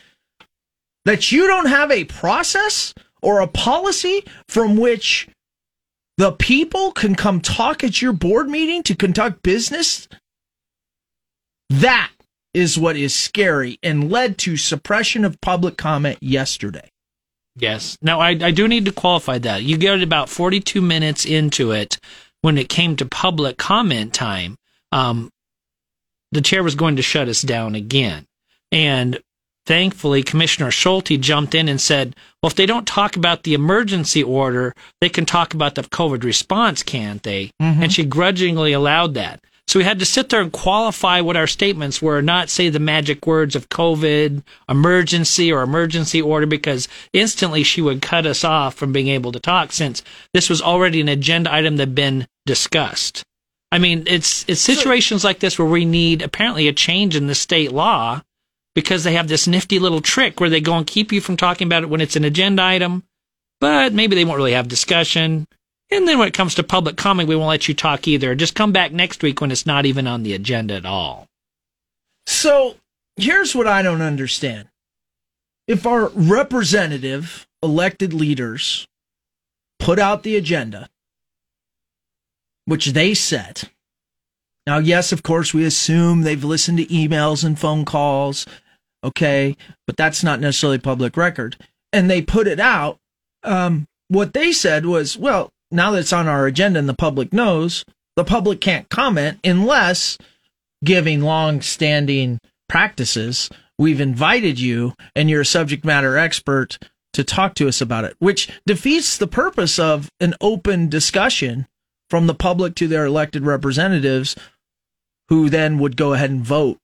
that 1.05 1.31
you 1.31 1.47
don't 1.47 1.67
have 1.67 1.91
a 1.91 2.03
process 2.05 2.93
or 3.21 3.39
a 3.39 3.47
policy 3.47 4.25
from 4.47 4.75
which 4.75 5.29
The 6.17 6.31
people 6.31 6.91
can 6.91 7.13
come 7.15 7.41
talk 7.41 7.83
at 7.83 8.01
your 8.01 8.13
board 8.13 8.49
meeting 8.49 8.81
to 8.83 8.95
conduct 8.95 9.43
business. 9.43 10.07
That 11.69 12.11
is 12.57 12.75
what 12.75 12.97
is 12.97 13.13
scary 13.13 13.77
and 13.83 14.11
led 14.11 14.39
to 14.39 14.57
suppression 14.57 15.23
of 15.23 15.39
public 15.41 15.77
comment 15.77 16.17
yesterday. 16.21 16.89
Yes. 17.55 17.99
Now, 18.01 18.19
I, 18.19 18.29
I 18.29 18.49
do 18.49 18.67
need 18.67 18.85
to 18.85 18.91
qualify 18.91 19.37
that. 19.37 19.61
You 19.61 19.77
get 19.77 20.01
about 20.01 20.27
42 20.27 20.81
minutes 20.81 21.23
into 21.23 21.71
it 21.71 21.99
when 22.41 22.57
it 22.57 22.67
came 22.67 22.95
to 22.95 23.05
public 23.05 23.57
comment 23.57 24.13
time. 24.13 24.57
Um, 24.91 25.31
the 26.31 26.41
chair 26.41 26.63
was 26.63 26.73
going 26.73 26.95
to 26.95 27.03
shut 27.03 27.27
us 27.27 27.43
down 27.43 27.75
again. 27.75 28.25
And 28.71 29.19
thankfully, 29.67 30.23
Commissioner 30.23 30.71
Schulte 30.71 31.19
jumped 31.19 31.53
in 31.53 31.69
and 31.69 31.79
said, 31.79 32.15
well, 32.41 32.49
if 32.49 32.55
they 32.55 32.65
don't 32.65 32.87
talk 32.87 33.15
about 33.15 33.43
the 33.43 33.53
emergency 33.53 34.23
order, 34.23 34.73
they 34.99 35.09
can 35.09 35.27
talk 35.27 35.53
about 35.53 35.75
the 35.75 35.83
COVID 35.83 36.23
response, 36.23 36.81
can't 36.81 37.21
they? 37.21 37.51
Mm-hmm. 37.61 37.83
And 37.83 37.93
she 37.93 38.03
grudgingly 38.03 38.73
allowed 38.73 39.13
that. 39.13 39.43
So 39.67 39.79
we 39.79 39.83
had 39.83 39.99
to 39.99 40.05
sit 40.05 40.29
there 40.29 40.39
and 40.39 40.51
qualify 40.51 41.19
what 41.19 41.35
our 41.35 41.47
statements 41.47 42.01
were, 42.01 42.21
not 42.21 42.49
say 42.49 42.69
the 42.69 42.79
magic 42.79 43.27
words 43.27 43.53
of 43.53 43.67
COVID, 43.67 44.43
emergency, 44.69 45.51
or 45.51 45.61
emergency 45.61 46.21
order, 46.21 46.45
because 46.45 46.87
instantly 47.11 47.63
she 47.63 47.81
would 47.81 48.01
cut 48.01 48.25
us 48.25 48.45
off 48.45 48.75
from 48.75 48.93
being 48.93 49.09
able 49.09 49.33
to 49.33 49.41
talk 49.41 49.73
since 49.73 50.03
this 50.33 50.49
was 50.49 50.61
already 50.61 51.01
an 51.01 51.09
agenda 51.09 51.53
item 51.53 51.75
that 51.77 51.89
had 51.89 51.95
been 51.95 52.27
discussed. 52.45 53.23
I 53.69 53.79
mean, 53.79 54.03
it's 54.07 54.45
it's 54.47 54.61
situations 54.61 55.25
like 55.25 55.39
this 55.39 55.59
where 55.59 55.67
we 55.67 55.83
need 55.83 56.21
apparently 56.21 56.69
a 56.69 56.73
change 56.73 57.17
in 57.17 57.27
the 57.27 57.35
state 57.35 57.73
law 57.73 58.21
because 58.73 59.03
they 59.03 59.13
have 59.13 59.27
this 59.27 59.47
nifty 59.47 59.79
little 59.79 59.99
trick 59.99 60.39
where 60.39 60.49
they 60.49 60.61
go 60.61 60.77
and 60.77 60.87
keep 60.87 61.11
you 61.11 61.19
from 61.19 61.35
talking 61.35 61.67
about 61.67 61.83
it 61.83 61.89
when 61.89 61.99
it's 61.99 62.15
an 62.15 62.23
agenda 62.23 62.63
item, 62.63 63.03
but 63.59 63.91
maybe 63.91 64.15
they 64.15 64.23
won't 64.23 64.37
really 64.37 64.53
have 64.53 64.69
discussion. 64.69 65.45
And 65.89 66.07
then 66.07 66.19
when 66.19 66.27
it 66.27 66.33
comes 66.33 66.55
to 66.55 66.63
public 66.63 66.97
comment, 66.97 67.29
we 67.29 67.35
won't 67.35 67.49
let 67.49 67.67
you 67.67 67.73
talk 67.73 68.07
either. 68.07 68.35
Just 68.35 68.55
come 68.55 68.71
back 68.71 68.91
next 68.91 69.23
week 69.23 69.39
when 69.39 69.51
it's 69.51 69.65
not 69.65 69.85
even 69.85 70.05
on 70.05 70.23
the 70.23 70.33
agenda 70.33 70.75
at 70.75 70.85
all. 70.85 71.27
So 72.25 72.75
here's 73.15 73.55
what 73.55 73.67
I 73.67 73.81
don't 73.81 74.01
understand. 74.01 74.67
If 75.67 75.85
our 75.85 76.09
representative 76.09 77.47
elected 77.63 78.13
leaders 78.13 78.87
put 79.79 79.97
out 79.97 80.23
the 80.23 80.35
agenda, 80.35 80.89
which 82.65 82.87
they 82.87 83.13
set, 83.13 83.69
now, 84.67 84.79
yes, 84.79 85.13
of 85.13 85.23
course, 85.23 85.53
we 85.53 85.63
assume 85.63 86.21
they've 86.21 86.43
listened 86.43 86.77
to 86.79 86.85
emails 86.87 87.45
and 87.45 87.57
phone 87.57 87.85
calls, 87.85 88.45
okay, 89.01 89.55
but 89.85 89.95
that's 89.95 90.25
not 90.25 90.41
necessarily 90.41 90.77
public 90.77 91.15
record. 91.15 91.55
And 91.93 92.09
they 92.09 92.21
put 92.21 92.47
it 92.47 92.59
out. 92.59 92.99
Um, 93.43 93.87
what 94.09 94.33
they 94.33 94.51
said 94.51 94.85
was, 94.85 95.17
well, 95.17 95.53
now 95.71 95.91
that 95.91 95.99
it's 95.99 96.13
on 96.13 96.27
our 96.27 96.45
agenda 96.45 96.79
and 96.79 96.89
the 96.89 96.93
public 96.93 97.33
knows, 97.33 97.85
the 98.15 98.23
public 98.23 98.61
can't 98.61 98.89
comment 98.89 99.39
unless 99.43 100.17
giving 100.83 101.21
long 101.21 101.61
standing 101.61 102.39
practices. 102.69 103.49
We've 103.77 104.01
invited 104.01 104.59
you 104.59 104.93
and 105.15 105.29
you're 105.29 105.41
a 105.41 105.45
subject 105.45 105.85
matter 105.85 106.17
expert 106.17 106.77
to 107.13 107.23
talk 107.23 107.55
to 107.55 107.67
us 107.67 107.81
about 107.81 108.05
it, 108.05 108.15
which 108.19 108.49
defeats 108.65 109.17
the 109.17 109.27
purpose 109.27 109.79
of 109.79 110.09
an 110.19 110.35
open 110.41 110.89
discussion 110.89 111.67
from 112.09 112.27
the 112.27 112.35
public 112.35 112.75
to 112.75 112.87
their 112.87 113.05
elected 113.05 113.45
representatives 113.45 114.35
who 115.29 115.49
then 115.49 115.79
would 115.79 115.97
go 115.97 116.13
ahead 116.13 116.29
and 116.29 116.45
vote. 116.45 116.77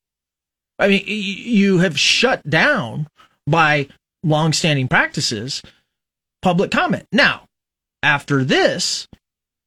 I 0.80 0.88
mean, 0.88 1.04
you 1.06 1.80
have 1.80 2.00
shut 2.00 2.50
down 2.50 3.08
by 3.48 3.88
long-standing 4.24 4.88
practices 4.88 5.62
public 6.42 6.72
comment. 6.72 7.08
Now, 7.12 7.46
after 8.04 8.44
this, 8.44 9.08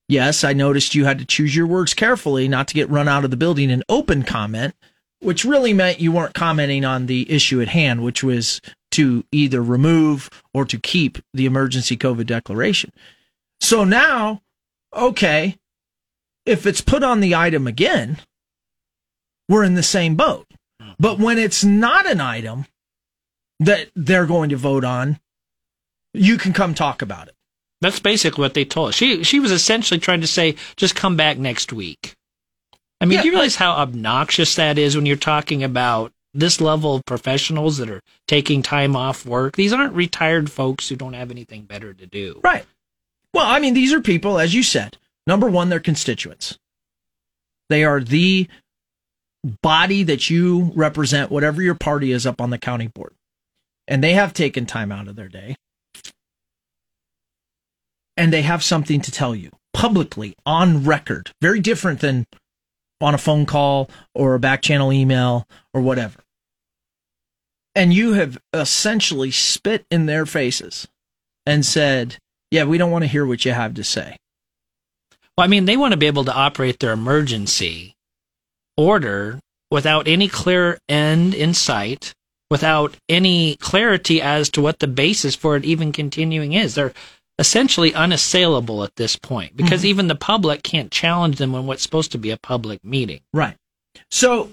yes, 0.09 0.45
I 0.45 0.53
noticed 0.53 0.95
you 0.95 1.05
had 1.05 1.19
to 1.19 1.25
choose 1.25 1.57
your 1.57 1.67
words 1.67 1.95
carefully 1.95 2.47
not 2.47 2.69
to 2.69 2.75
get 2.75 2.91
run 2.91 3.09
out 3.09 3.25
of 3.25 3.31
the 3.31 3.37
building 3.37 3.71
in 3.71 3.83
open 3.89 4.23
comment, 4.23 4.75
which 5.21 5.45
really 5.45 5.73
meant 5.73 6.01
you 6.01 6.13
weren't 6.13 6.35
commenting 6.35 6.85
on 6.85 7.07
the 7.07 7.31
issue 7.31 7.61
at 7.61 7.69
hand, 7.69 8.05
which 8.05 8.23
was 8.23 8.61
to 8.93 9.25
either 9.33 9.63
remove 9.63 10.31
or 10.55 10.65
to 10.65 10.79
keep 10.79 11.19
the 11.35 11.47
emergency 11.47 11.97
COVID 11.97 12.27
declaration. 12.27 12.93
So 13.61 13.85
now, 13.85 14.43
okay, 14.95 15.57
if 16.45 16.67
it's 16.67 16.81
put 16.81 17.03
on 17.03 17.21
the 17.21 17.35
item 17.35 17.67
again, 17.67 18.19
we're 19.49 19.65
in 19.65 19.75
the 19.75 19.83
same 19.83 20.15
boat. 20.15 20.47
But 20.99 21.19
when 21.19 21.39
it's 21.39 21.65
not 21.65 22.07
an 22.07 22.21
item 22.21 22.67
that 23.61 23.89
they're 23.95 24.27
going 24.27 24.51
to 24.51 24.57
vote 24.57 24.85
on, 24.85 25.21
you 26.15 26.39
can 26.39 26.53
come 26.53 26.75
talk 26.75 27.03
about 27.03 27.29
it. 27.29 27.36
That's 27.81 28.01
basically 28.01 28.43
what 28.43 28.55
they 28.55 28.65
told 28.65 28.91
us. 28.91 28.95
She 28.95 29.23
she 29.23 29.41
was 29.41 29.53
essentially 29.53 30.01
trying 30.01 30.23
to 30.23 30.27
say, 30.27 30.57
just 30.77 30.97
come 30.97 31.17
back 31.17 31.39
next 31.39 31.73
week. 31.73 32.15
I 33.01 33.05
mean, 33.05 33.17
yeah, 33.17 33.23
do 33.23 33.29
you 33.29 33.35
realize 33.35 33.57
how 33.57 33.73
obnoxious 33.73 34.55
that 34.55 34.79
is 34.79 34.97
when 34.97 35.05
you're 35.05 35.17
talking 35.17 35.63
about 35.63 36.13
this 36.33 36.61
level 36.61 36.97
of 36.97 37.05
professionals 37.05 37.77
that 37.77 37.91
are 37.91 38.01
taking 38.27 38.63
time 38.63 38.97
off 38.97 39.27
work? 39.27 39.57
These 39.57 39.75
aren't 39.75 39.95
retired 39.95 40.51
folks 40.51 40.89
who 40.89 40.97
don't 40.97 41.13
have 41.13 41.31
anything 41.31 41.63
better 41.65 41.93
to 41.93 42.07
do. 42.07 42.41
Right. 42.43 42.65
Well, 43.35 43.47
I 43.47 43.59
mean, 43.61 43.75
these 43.75 43.93
are 43.93 44.01
people, 44.01 44.39
as 44.39 44.55
you 44.55 44.63
said. 44.63 44.97
Number 45.27 45.49
one, 45.49 45.69
they're 45.69 45.81
constituents. 45.81 46.59
They 47.69 47.85
are 47.85 48.01
the 48.01 48.49
body 49.63 50.03
that 50.05 50.31
you 50.31 50.73
represent, 50.75 51.31
whatever 51.31 51.61
your 51.61 51.75
party 51.75 52.13
is 52.13 52.27
up 52.27 52.41
on 52.41 52.49
the 52.49 52.59
county 52.59 52.87
board. 52.87 53.13
And 53.87 54.03
they 54.03 54.15
have 54.15 54.33
taken 54.33 54.65
time 54.65 54.91
out 54.91 55.09
of 55.09 55.17
their 55.17 55.29
day 55.29 55.57
and 58.17 58.33
they 58.33 58.43
have 58.43 58.63
something 58.63 59.01
to 59.01 59.11
tell 59.11 59.35
you 59.35 59.51
publicly 59.73 60.35
on 60.47 60.85
record. 60.85 61.33
Very 61.41 61.61
different 61.61 62.01
than 62.01 62.27
on 63.01 63.15
a 63.15 63.19
phone 63.19 63.47
call 63.47 63.91
or 64.15 64.35
a 64.35 64.41
back 64.41 64.63
channel 64.63 64.93
email 64.93 65.47
or 65.75 65.81
whatever. 65.81 66.21
And 67.75 67.93
you 67.93 68.15
have 68.15 68.39
essentially 68.55 69.31
spit 69.31 69.85
in 69.91 70.07
their 70.07 70.25
faces 70.25 70.89
and 71.45 71.65
said, 71.65 72.17
Yeah, 72.51 72.65
we 72.65 72.79
don't 72.79 72.91
want 72.91 73.05
to 73.05 73.11
hear 73.11 73.27
what 73.27 73.45
you 73.45 73.53
have 73.53 73.75
to 73.75 73.85
say. 73.85 74.17
Well, 75.37 75.45
I 75.45 75.49
mean, 75.49 75.67
they 75.67 75.77
want 75.77 75.93
to 75.93 75.99
be 75.99 76.07
able 76.07 76.25
to 76.25 76.35
operate 76.35 76.81
their 76.81 76.93
emergency 76.93 77.95
order 78.79 79.41
without 79.71 80.09
any 80.09 80.29
clear 80.29 80.79
end 80.89 81.35
in 81.35 81.53
sight, 81.53 82.15
without 82.51 82.97
any 83.11 83.57
clarity 83.57 84.23
as 84.23 84.49
to 84.51 84.63
what 84.63 84.79
the 84.79 84.87
basis 84.87 85.35
for 85.35 85.57
it 85.57 85.65
even 85.67 85.93
continuing 85.93 86.55
is. 86.55 86.75
They're 86.75 86.95
essentially 87.39 87.95
unassailable 87.95 88.83
at 88.83 88.97
this 88.97 89.17
point 89.17 89.57
because 89.57 89.81
mm-hmm. 89.81 89.89
even 89.89 90.09
the 90.09 90.15
public 90.15 90.63
can't 90.63 90.91
challenge 90.91 91.37
them 91.37 91.55
on 91.55 91.67
what's 91.67 91.83
supposed 91.83 92.13
to 92.13 92.19
be 92.19 92.31
a 92.31 92.37
public 92.37 92.83
meeting. 92.83 93.21
Right. 93.33 93.57
So, 94.11 94.51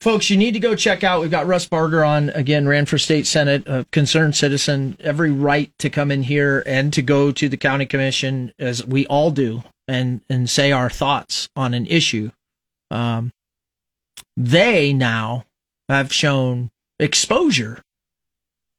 folks, 0.00 0.28
you 0.28 0.36
need 0.36 0.52
to 0.52 0.60
go 0.60 0.74
check 0.74 1.02
out. 1.02 1.20
We've 1.20 1.30
got 1.30 1.46
Russ 1.46 1.66
Barger 1.66 2.04
on 2.04 2.30
again, 2.30 2.68
ran 2.68 2.86
for 2.86 2.98
state 2.98 3.26
senate, 3.26 3.66
a 3.66 3.86
concerned 3.90 4.36
citizen, 4.36 4.96
every 5.00 5.30
right 5.30 5.72
to 5.78 5.88
come 5.88 6.10
in 6.10 6.24
here 6.24 6.62
and 6.66 6.92
to 6.92 7.02
go 7.02 7.32
to 7.32 7.48
the 7.48 7.56
county 7.56 7.86
commission 7.86 8.52
as 8.58 8.86
we 8.86 9.06
all 9.06 9.30
do 9.30 9.62
and 9.86 10.20
and 10.28 10.50
say 10.50 10.72
our 10.72 10.90
thoughts 10.90 11.48
on 11.56 11.72
an 11.72 11.86
issue. 11.86 12.30
Um, 12.90 13.32
they 14.36 14.92
now 14.92 15.44
have 15.88 16.12
shown 16.12 16.70
exposure 16.98 17.82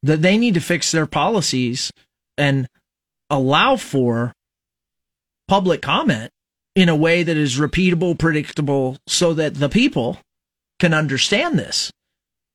that 0.04 0.22
they 0.22 0.38
need 0.38 0.54
to 0.54 0.62
fix 0.62 0.92
their 0.92 1.06
policies 1.06 1.92
and 2.40 2.68
allow 3.30 3.76
for 3.76 4.34
public 5.48 5.82
comment 5.82 6.32
in 6.76 6.90
a 6.90 6.96
way 6.96 7.24
that 7.24 7.38
is 7.38 7.60
repeatable, 7.60 8.18
predictable, 8.18 8.98
so 9.08 9.34
that 9.34 9.56
the 9.56 9.70
people 9.70 10.18
can 10.80 10.94
understand 10.94 11.60
this. 11.60 11.92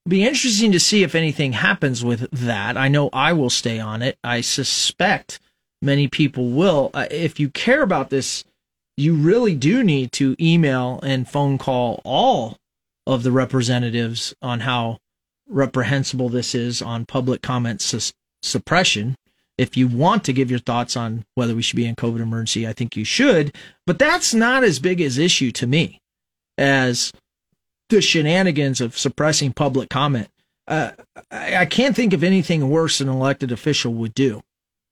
It'll 0.04 0.10
be 0.10 0.24
interesting 0.24 0.72
to 0.72 0.80
see 0.80 1.02
if 1.02 1.14
anything 1.14 1.52
happens 1.52 2.04
with 2.04 2.28
that. 2.30 2.76
I 2.76 2.88
know 2.88 3.10
I 3.12 3.32
will 3.32 3.50
stay 3.50 3.78
on 3.78 4.02
it. 4.02 4.18
I 4.24 4.40
suspect 4.40 5.40
many 5.82 6.08
people 6.08 6.50
will. 6.50 6.90
Uh, 6.94 7.06
if 7.10 7.38
you 7.38 7.50
care 7.50 7.82
about 7.82 8.10
this, 8.10 8.44
you 8.96 9.14
really 9.14 9.54
do 9.54 9.82
need 9.82 10.12
to 10.12 10.36
email 10.40 11.00
and 11.02 11.28
phone 11.28 11.58
call 11.58 12.00
all 12.04 12.56
of 13.06 13.22
the 13.22 13.32
representatives 13.32 14.34
on 14.40 14.60
how 14.60 14.98
reprehensible 15.48 16.28
this 16.28 16.54
is 16.54 16.80
on 16.80 17.04
public 17.04 17.42
comment 17.42 17.82
su- 17.82 18.12
suppression 18.42 19.16
if 19.56 19.76
you 19.76 19.86
want 19.86 20.24
to 20.24 20.32
give 20.32 20.50
your 20.50 20.60
thoughts 20.60 20.96
on 20.96 21.24
whether 21.34 21.54
we 21.54 21.62
should 21.62 21.76
be 21.76 21.86
in 21.86 21.96
COVID 21.96 22.20
emergency, 22.20 22.66
I 22.66 22.72
think 22.72 22.96
you 22.96 23.04
should. 23.04 23.54
But 23.86 23.98
that's 23.98 24.34
not 24.34 24.64
as 24.64 24.78
big 24.78 25.00
as 25.00 25.18
issue 25.18 25.52
to 25.52 25.66
me 25.66 26.00
as 26.58 27.12
the 27.88 28.00
shenanigans 28.00 28.80
of 28.80 28.98
suppressing 28.98 29.52
public 29.52 29.90
comment. 29.90 30.28
Uh, 30.66 30.92
I, 31.30 31.56
I, 31.58 31.66
can't 31.66 31.94
think 31.94 32.14
of 32.14 32.24
anything 32.24 32.70
worse 32.70 33.00
an 33.00 33.08
elected 33.08 33.52
official 33.52 33.92
would 33.94 34.14
do 34.14 34.42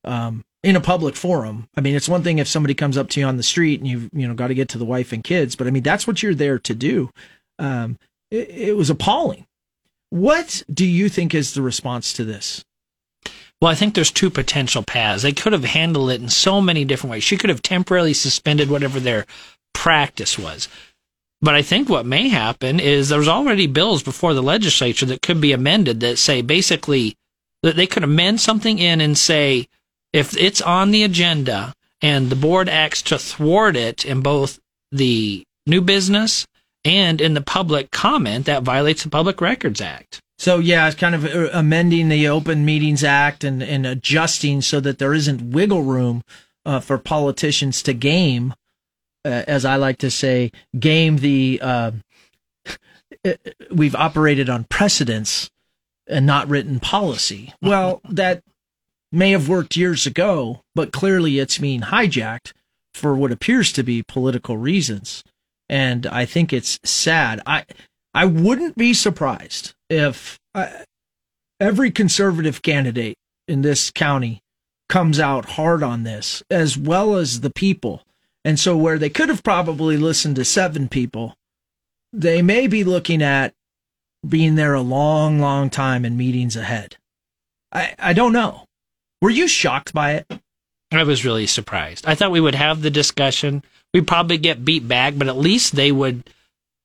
um, 0.05 0.45
in 0.63 0.77
a 0.77 0.83
public 0.83 1.17
forum. 1.17 1.67
I 1.77 1.81
mean, 1.81 1.95
it's 1.95 2.11
one 2.11 2.23
thing 2.23 2.39
if 2.39 2.47
somebody 2.47 2.75
comes 2.75 2.99
up 2.99 3.09
to 3.11 3.21
you 3.21 3.27
on 3.27 3.39
the 3.39 3.43
street 3.43 3.81
and 3.81 3.89
you've 3.89 4.11
you 4.13 4.29
know 4.29 4.35
got 4.35 4.49
to 4.49 4.55
get 4.55 4.69
to 4.71 4.79
the 4.79 4.85
wife 4.85 5.13
and 5.13 5.25
kids, 5.25 5.57
but 5.57 5.67
I 5.67 5.71
mean 5.71 5.83
that's 5.83 6.07
what 6.07 6.23
you're 6.23 6.35
there 6.35 6.59
to 6.59 6.75
do. 6.75 7.11
Um, 7.59 7.99
it, 8.31 8.51
it 8.51 8.77
was 8.77 8.91
appalling. 8.91 9.47
What 10.11 10.63
do 10.71 10.85
you 10.87 11.09
think 11.09 11.35
is 11.35 11.55
the 11.55 11.63
response 11.63 12.13
to 12.15 12.25
this? 12.25 12.67
Well, 13.63 13.71
I 13.71 13.77
think 13.77 13.95
there's 13.95 14.11
two 14.11 14.29
potential 14.29 14.83
paths. 14.83 15.23
They 15.23 15.31
could 15.31 15.53
have 15.53 15.63
handled 15.63 16.11
it 16.11 16.21
in 16.21 16.29
so 16.29 16.61
many 16.61 16.85
different 16.85 17.13
ways. 17.13 17.23
She 17.23 17.37
could 17.37 17.49
have 17.49 17.63
temporarily 17.63 18.13
suspended 18.13 18.69
whatever 18.69 18.99
their 18.99 19.25
practice 19.73 20.37
was. 20.37 20.69
But 21.41 21.55
I 21.55 21.63
think 21.63 21.89
what 21.89 22.05
may 22.05 22.29
happen 22.29 22.81
is 22.81 23.09
there's 23.09 23.29
already 23.29 23.69
bills 23.69 24.03
before 24.03 24.35
the 24.35 24.43
legislature 24.43 25.07
that 25.07 25.23
could 25.23 25.41
be 25.41 25.53
amended 25.53 26.01
that 26.01 26.19
say 26.19 26.43
basically 26.43 27.15
that 27.63 27.77
they 27.77 27.87
could 27.87 28.03
amend 28.03 28.41
something 28.41 28.81
in 28.81 29.01
and 29.01 29.17
say 29.17 29.69
if 30.13 30.37
it's 30.37 30.61
on 30.61 30.91
the 30.91 31.05
agenda 31.05 31.73
and 32.01 32.31
the 32.31 32.37
board 32.37 32.69
acts 32.69 33.01
to 33.03 33.17
thwart 33.17 33.77
it 33.77 34.05
in 34.05 34.23
both 34.23 34.59
the 34.91 35.45
new 35.69 35.81
business 35.81 36.49
and 36.85 37.21
in 37.21 37.35
the 37.35 37.41
public 37.41 37.93
comment, 37.93 38.47
that 38.47 38.65
violates 38.65 39.05
the 39.05 39.09
Public 39.09 39.41
Records 39.41 39.81
Act. 39.81 40.21
So 40.43 40.59
yeah, 40.59 40.89
it's 40.89 40.97
kind 40.97 41.15
of 41.15 41.25
uh, 41.25 41.51
amending 41.53 42.09
the 42.09 42.27
Open 42.27 42.65
Meetings 42.65 43.05
Act 43.05 43.45
and, 43.45 43.63
and 43.63 43.87
adjusting 43.87 44.61
so 44.61 44.81
that 44.81 44.99
there 44.99 45.15
isn't 45.15 45.53
wiggle 45.53 45.85
room 45.85 46.25
uh, 46.67 46.81
for 46.81 46.99
politicians 46.99 47.81
to 47.85 47.95
game, 47.95 48.53
uh, 49.25 49.45
as 49.47 49.65
I 49.65 49.77
like 49.77 49.99
to 49.99 50.11
say, 50.11 50.51
game 50.77 51.19
the. 51.19 51.61
Uh, 51.63 51.93
we've 53.71 53.95
operated 53.95 54.51
on 54.51 54.65
precedents 54.65 55.49
and 56.09 56.27
not 56.27 56.49
written 56.49 56.81
policy. 56.81 57.55
Well, 57.63 58.01
that 58.09 58.43
may 59.13 59.31
have 59.31 59.49
worked 59.49 59.77
years 59.77 60.09
ago, 60.09 60.65
but 60.75 60.91
clearly 60.91 61.39
it's 61.39 61.59
being 61.59 61.83
hijacked 61.83 62.53
for 62.93 63.15
what 63.15 63.31
appears 63.31 63.71
to 63.75 63.85
be 63.85 64.03
political 64.03 64.57
reasons. 64.57 65.23
And 65.69 66.05
I 66.05 66.25
think 66.25 66.53
it's 66.53 66.81
sad. 66.83 67.41
I 67.47 67.65
I 68.13 68.25
wouldn't 68.25 68.77
be 68.77 68.93
surprised 68.93 69.75
if 69.93 70.39
uh, 70.55 70.69
every 71.61 71.91
conservative 71.91 72.63
candidate 72.63 73.17
in 73.47 73.63
this 73.63 73.91
county 73.91 74.41
comes 74.89 75.21
out 75.21 75.51
hard 75.51 75.83
on 75.83 76.03
this, 76.03 76.43
as 76.51 76.77
well 76.77 77.17
as 77.17 77.41
the 77.41 77.51
people. 77.51 78.03
And 78.45 78.59
so, 78.59 78.77
where 78.77 78.99
they 78.99 79.11
could 79.11 79.29
have 79.29 79.45
probably 79.45 79.97
listened 79.97 80.37
to 80.37 80.45
seven 80.45 80.89
people, 80.89 81.37
they 82.13 82.43
may 82.43 82.67
be 82.67 82.83
looking 82.83 83.23
at 83.23 83.55
being 84.27 84.57
there 84.57 84.75
a 84.75 84.81
long, 84.81 85.39
long 85.39 85.71
time 85.71 86.05
in 86.05 86.17
meetings 86.17 86.57
ahead. 86.57 86.97
I, 87.71 87.95
I 87.99 88.13
don't 88.13 88.33
know. 88.33 88.65
Were 89.21 89.31
you 89.31 89.47
shocked 89.47 89.93
by 89.93 90.15
it? 90.15 90.27
I 90.91 91.05
was 91.05 91.25
really 91.25 91.47
surprised. 91.47 92.07
I 92.07 92.15
thought 92.15 92.31
we 92.31 92.41
would 92.41 92.55
have 92.55 92.83
the 92.83 92.91
discussion. 92.91 93.63
We'd 93.95 94.07
probably 94.07 94.39
get 94.39 94.65
beat 94.65 94.87
back, 94.87 95.15
but 95.17 95.29
at 95.29 95.37
least 95.37 95.75
they 95.75 95.93
would 95.93 96.29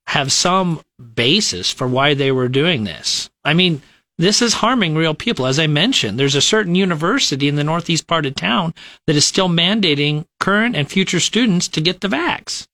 have 0.07 0.31
some 0.31 0.81
basis 1.15 1.71
for 1.71 1.87
why 1.87 2.13
they 2.13 2.31
were 2.31 2.47
doing 2.47 2.85
this. 2.85 3.29
I 3.43 3.53
mean, 3.53 3.81
this 4.17 4.41
is 4.41 4.55
harming 4.55 4.95
real 4.95 5.13
people. 5.13 5.45
As 5.45 5.59
I 5.59 5.67
mentioned, 5.67 6.19
there's 6.19 6.35
a 6.35 6.41
certain 6.41 6.75
university 6.75 7.47
in 7.47 7.55
the 7.55 7.63
northeast 7.63 8.07
part 8.07 8.25
of 8.25 8.35
town 8.35 8.73
that 9.05 9.15
is 9.15 9.25
still 9.25 9.49
mandating 9.49 10.25
current 10.39 10.75
and 10.75 10.89
future 10.89 11.19
students 11.19 11.67
to 11.67 11.81
get 11.81 12.01
the 12.01 12.07
vax. 12.07 12.67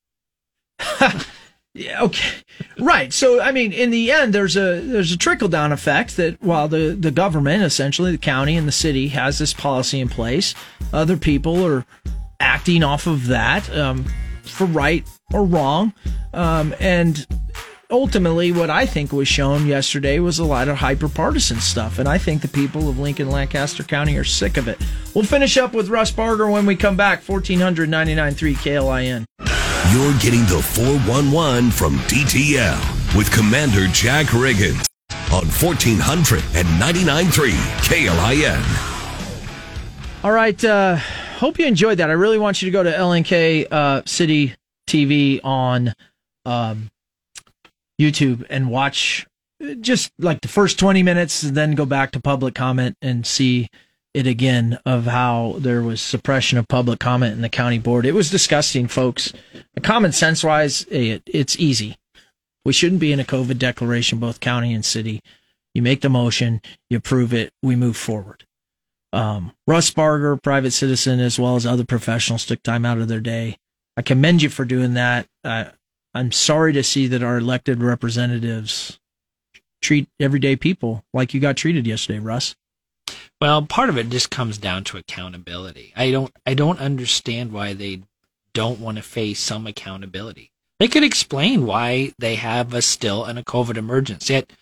yeah, 1.73 2.03
okay. 2.03 2.35
Right. 2.79 3.11
So 3.11 3.41
I 3.41 3.51
mean, 3.51 3.73
in 3.73 3.89
the 3.89 4.11
end 4.11 4.33
there's 4.33 4.55
a 4.55 4.79
there's 4.79 5.11
a 5.11 5.17
trickle 5.17 5.49
down 5.49 5.71
effect 5.71 6.17
that 6.17 6.41
while 6.41 6.67
the, 6.67 6.95
the 6.97 7.11
government, 7.11 7.63
essentially 7.63 8.11
the 8.11 8.17
county 8.17 8.55
and 8.55 8.67
the 8.67 8.71
city 8.71 9.09
has 9.09 9.39
this 9.39 9.53
policy 9.53 9.99
in 9.99 10.07
place, 10.07 10.53
other 10.93 11.17
people 11.17 11.65
are 11.65 11.85
acting 12.39 12.83
off 12.83 13.07
of 13.07 13.27
that. 13.27 13.75
Um, 13.75 14.05
for 14.43 14.65
right 14.65 15.07
or 15.31 15.45
wrong. 15.45 15.93
Um, 16.33 16.73
and 16.79 17.25
ultimately, 17.89 18.51
what 18.51 18.69
I 18.69 18.85
think 18.85 19.13
was 19.13 19.27
shown 19.27 19.65
yesterday 19.67 20.19
was 20.19 20.39
a 20.39 20.45
lot 20.45 20.67
of 20.67 20.77
hyper 20.77 21.07
partisan 21.07 21.59
stuff. 21.59 21.99
And 21.99 22.09
I 22.09 22.17
think 22.17 22.41
the 22.41 22.47
people 22.47 22.89
of 22.89 22.97
Lincoln, 22.99 23.29
Lancaster 23.29 23.83
County 23.83 24.17
are 24.17 24.23
sick 24.23 24.57
of 24.57 24.67
it. 24.67 24.79
We'll 25.13 25.25
finish 25.25 25.57
up 25.57 25.73
with 25.73 25.89
Russ 25.89 26.11
Barger 26.11 26.49
when 26.49 26.65
we 26.65 26.75
come 26.75 26.97
back. 26.97 27.23
1499.3 27.23 28.55
KLIN. 28.55 29.25
You're 29.93 30.13
getting 30.19 30.41
the 30.45 30.61
411 30.63 31.69
from 31.71 31.95
DTL 32.07 33.15
with 33.15 33.31
Commander 33.31 33.87
Jack 33.89 34.27
Riggins 34.27 34.85
on 35.31 35.43
1499.3 35.43 37.51
KLIN. 37.83 38.63
All 40.23 40.31
right. 40.31 40.63
Uh, 40.63 40.95
hope 41.37 41.59
you 41.59 41.65
enjoyed 41.65 41.97
that. 41.97 42.09
I 42.09 42.13
really 42.13 42.37
want 42.37 42.61
you 42.61 42.67
to 42.67 42.71
go 42.71 42.81
to 42.81 42.91
LNK 42.91 43.67
uh, 43.71 44.03
City 44.05 44.55
TV 44.87 45.39
on 45.43 45.93
um, 46.45 46.91
YouTube 47.99 48.45
and 48.49 48.69
watch 48.69 49.25
just 49.79 50.11
like 50.19 50.41
the 50.41 50.47
first 50.47 50.77
20 50.77 51.03
minutes 51.03 51.41
then 51.41 51.73
go 51.73 51.85
back 51.85 52.11
to 52.11 52.19
public 52.19 52.53
comment 52.53 52.97
and 53.01 53.25
see 53.25 53.69
it 54.13 54.27
again 54.27 54.77
of 54.85 55.05
how 55.05 55.55
there 55.57 55.81
was 55.81 56.01
suppression 56.01 56.57
of 56.57 56.67
public 56.67 56.99
comment 56.99 57.33
in 57.33 57.41
the 57.41 57.49
county 57.49 57.79
board. 57.79 58.05
It 58.05 58.13
was 58.13 58.29
disgusting, 58.29 58.87
folks. 58.87 59.33
Common 59.81 60.11
sense 60.11 60.43
wise, 60.43 60.83
it, 60.91 61.23
it's 61.25 61.57
easy. 61.57 61.97
We 62.65 62.73
shouldn't 62.73 63.01
be 63.01 63.11
in 63.11 63.19
a 63.19 63.25
COVID 63.25 63.57
declaration, 63.57 64.19
both 64.19 64.39
county 64.39 64.73
and 64.73 64.85
city. 64.85 65.21
You 65.73 65.81
make 65.81 66.01
the 66.01 66.09
motion, 66.09 66.61
you 66.89 66.97
approve 66.97 67.33
it, 67.33 67.51
we 67.63 67.75
move 67.75 67.97
forward. 67.97 68.45
Um, 69.11 69.53
Russ 69.67 69.89
Barger, 69.89 70.37
private 70.37 70.71
citizen, 70.71 71.19
as 71.19 71.39
well 71.39 71.55
as 71.55 71.65
other 71.65 71.85
professionals, 71.85 72.45
took 72.45 72.61
time 72.63 72.85
out 72.85 72.99
of 72.99 73.07
their 73.07 73.19
day. 73.19 73.57
I 73.95 74.01
commend 74.01 74.41
you 74.41 74.49
for 74.49 74.65
doing 74.65 74.95
that. 74.95 75.27
Uh, 75.43 75.65
I'm 76.13 76.31
sorry 76.31 76.73
to 76.73 76.83
see 76.83 77.07
that 77.07 77.23
our 77.23 77.37
elected 77.37 77.81
representatives 77.81 78.99
treat 79.81 80.07
everyday 80.19 80.55
people 80.55 81.03
like 81.13 81.33
you 81.33 81.39
got 81.39 81.57
treated 81.57 81.85
yesterday, 81.85 82.19
Russ. 82.19 82.55
Well, 83.41 83.65
part 83.65 83.89
of 83.89 83.97
it 83.97 84.09
just 84.09 84.29
comes 84.29 84.57
down 84.57 84.85
to 84.85 84.97
accountability. 84.97 85.91
I 85.95 86.11
don't 86.11 86.31
I 86.45 86.53
don't 86.53 86.79
understand 86.79 87.51
why 87.51 87.73
they 87.73 88.03
don't 88.53 88.79
want 88.79 88.97
to 88.97 89.03
face 89.03 89.39
some 89.39 89.67
accountability. 89.67 90.51
They 90.79 90.87
could 90.87 91.03
explain 91.03 91.65
why 91.65 92.13
they 92.17 92.35
have 92.35 92.73
us 92.73 92.85
still 92.85 93.25
in 93.25 93.37
a 93.37 93.43
COVID 93.43 93.77
emergency. 93.77 94.33
Yet 94.33 94.53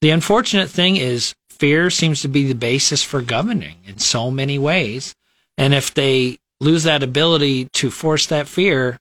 the 0.00 0.10
unfortunate 0.10 0.68
thing 0.68 0.96
is 0.96 1.34
fear 1.48 1.90
seems 1.90 2.22
to 2.22 2.28
be 2.28 2.46
the 2.46 2.54
basis 2.54 3.02
for 3.02 3.22
governing 3.22 3.76
in 3.86 3.98
so 3.98 4.30
many 4.30 4.58
ways. 4.58 5.14
And 5.56 5.72
if 5.72 5.94
they 5.94 6.38
lose 6.60 6.84
that 6.84 7.02
ability 7.02 7.68
to 7.74 7.90
force 7.90 8.26
that 8.26 8.48
fear, 8.48 8.98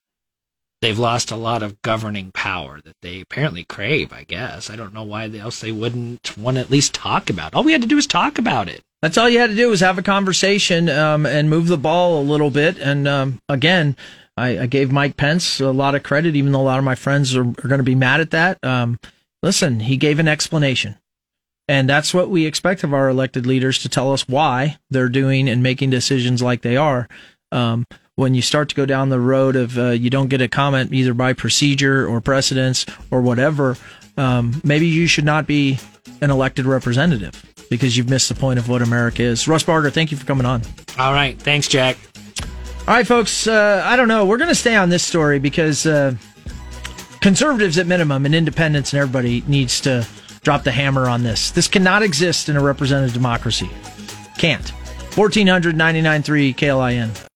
they've 0.81 0.99
lost 0.99 1.31
a 1.31 1.35
lot 1.35 1.63
of 1.63 1.81
governing 1.81 2.31
power 2.33 2.81
that 2.83 2.95
they 3.01 3.21
apparently 3.21 3.63
crave, 3.63 4.11
I 4.11 4.23
guess. 4.23 4.69
I 4.69 4.75
don't 4.75 4.93
know 4.93 5.03
why 5.03 5.29
else 5.29 5.61
they 5.61 5.71
wouldn't 5.71 6.37
want 6.37 6.55
to 6.55 6.61
at 6.61 6.69
least 6.69 6.93
talk 6.93 7.29
about 7.29 7.53
it. 7.53 7.55
All 7.55 7.63
we 7.63 7.71
had 7.71 7.81
to 7.81 7.87
do 7.87 7.95
was 7.95 8.07
talk 8.07 8.37
about 8.37 8.67
it. 8.67 8.81
That's 9.01 9.17
all 9.17 9.29
you 9.29 9.39
had 9.39 9.49
to 9.49 9.55
do 9.55 9.69
was 9.69 9.81
have 9.81 9.97
a 9.97 10.03
conversation 10.03 10.89
um, 10.89 11.25
and 11.25 11.49
move 11.49 11.67
the 11.67 11.77
ball 11.77 12.21
a 12.21 12.23
little 12.23 12.49
bit. 12.49 12.77
And 12.79 13.07
um, 13.07 13.39
again, 13.49 13.97
I, 14.37 14.59
I, 14.59 14.65
gave 14.65 14.91
Mike 14.91 15.17
Pence 15.17 15.59
a 15.59 15.71
lot 15.71 15.93
of 15.93 16.03
credit, 16.03 16.35
even 16.35 16.53
though 16.53 16.61
a 16.61 16.63
lot 16.63 16.79
of 16.79 16.85
my 16.85 16.95
friends 16.95 17.35
are, 17.35 17.41
are 17.41 17.67
going 17.67 17.79
to 17.79 17.83
be 17.83 17.95
mad 17.95 18.21
at 18.21 18.31
that. 18.31 18.63
Um, 18.63 18.99
listen, 19.41 19.81
he 19.81 19.97
gave 19.97 20.19
an 20.19 20.27
explanation. 20.27 20.97
And 21.67 21.89
that's 21.89 22.13
what 22.13 22.29
we 22.29 22.45
expect 22.45 22.83
of 22.83 22.93
our 22.93 23.09
elected 23.09 23.45
leaders 23.45 23.79
to 23.79 23.89
tell 23.89 24.11
us 24.11 24.27
why 24.27 24.77
they're 24.89 25.09
doing 25.09 25.47
and 25.47 25.63
making 25.63 25.91
decisions 25.91 26.41
like 26.41 26.61
they 26.61 26.75
are. 26.75 27.07
Um, 27.53 27.85
when 28.15 28.35
you 28.35 28.41
start 28.41 28.69
to 28.69 28.75
go 28.75 28.85
down 28.85 29.09
the 29.09 29.19
road 29.19 29.55
of 29.55 29.77
uh, 29.77 29.89
you 29.89 30.09
don't 30.09 30.27
get 30.27 30.41
a 30.41 30.47
comment 30.47 30.93
either 30.93 31.13
by 31.13 31.33
procedure 31.33 32.07
or 32.07 32.21
precedence 32.21 32.85
or 33.09 33.21
whatever, 33.21 33.77
um, 34.17 34.61
maybe 34.63 34.87
you 34.87 35.07
should 35.07 35.25
not 35.25 35.47
be 35.47 35.79
an 36.21 36.29
elected 36.29 36.65
representative 36.65 37.43
because 37.69 37.97
you've 37.97 38.09
missed 38.09 38.29
the 38.29 38.35
point 38.35 38.59
of 38.59 38.69
what 38.69 38.81
America 38.81 39.23
is. 39.23 39.47
Russ 39.47 39.63
Barger, 39.63 39.89
thank 39.89 40.11
you 40.11 40.17
for 40.17 40.25
coming 40.25 40.45
on. 40.45 40.61
All 40.99 41.13
right. 41.13 41.39
Thanks, 41.41 41.67
Jack. 41.67 41.97
All 42.87 42.93
right, 42.93 43.07
folks. 43.07 43.47
Uh, 43.47 43.81
I 43.85 43.95
don't 43.95 44.07
know. 44.07 44.25
We're 44.25 44.37
going 44.37 44.49
to 44.49 44.55
stay 44.55 44.75
on 44.75 44.89
this 44.89 45.03
story 45.03 45.39
because 45.39 45.85
uh, 45.85 46.15
conservatives, 47.21 47.77
at 47.77 47.87
minimum, 47.87 48.25
and 48.25 48.35
independents 48.35 48.93
and 48.93 48.99
everybody 49.01 49.43
needs 49.47 49.81
to 49.81 50.05
drop 50.41 50.63
the 50.63 50.71
hammer 50.71 51.07
on 51.07 51.23
this. 51.23 51.51
This 51.51 51.67
cannot 51.67 52.03
exist 52.03 52.49
in 52.49 52.57
a 52.57 52.61
representative 52.61 53.13
democracy. 53.13 53.69
Can't. 54.37 54.65
1499.3 55.15 56.55
KLIN. 56.55 57.29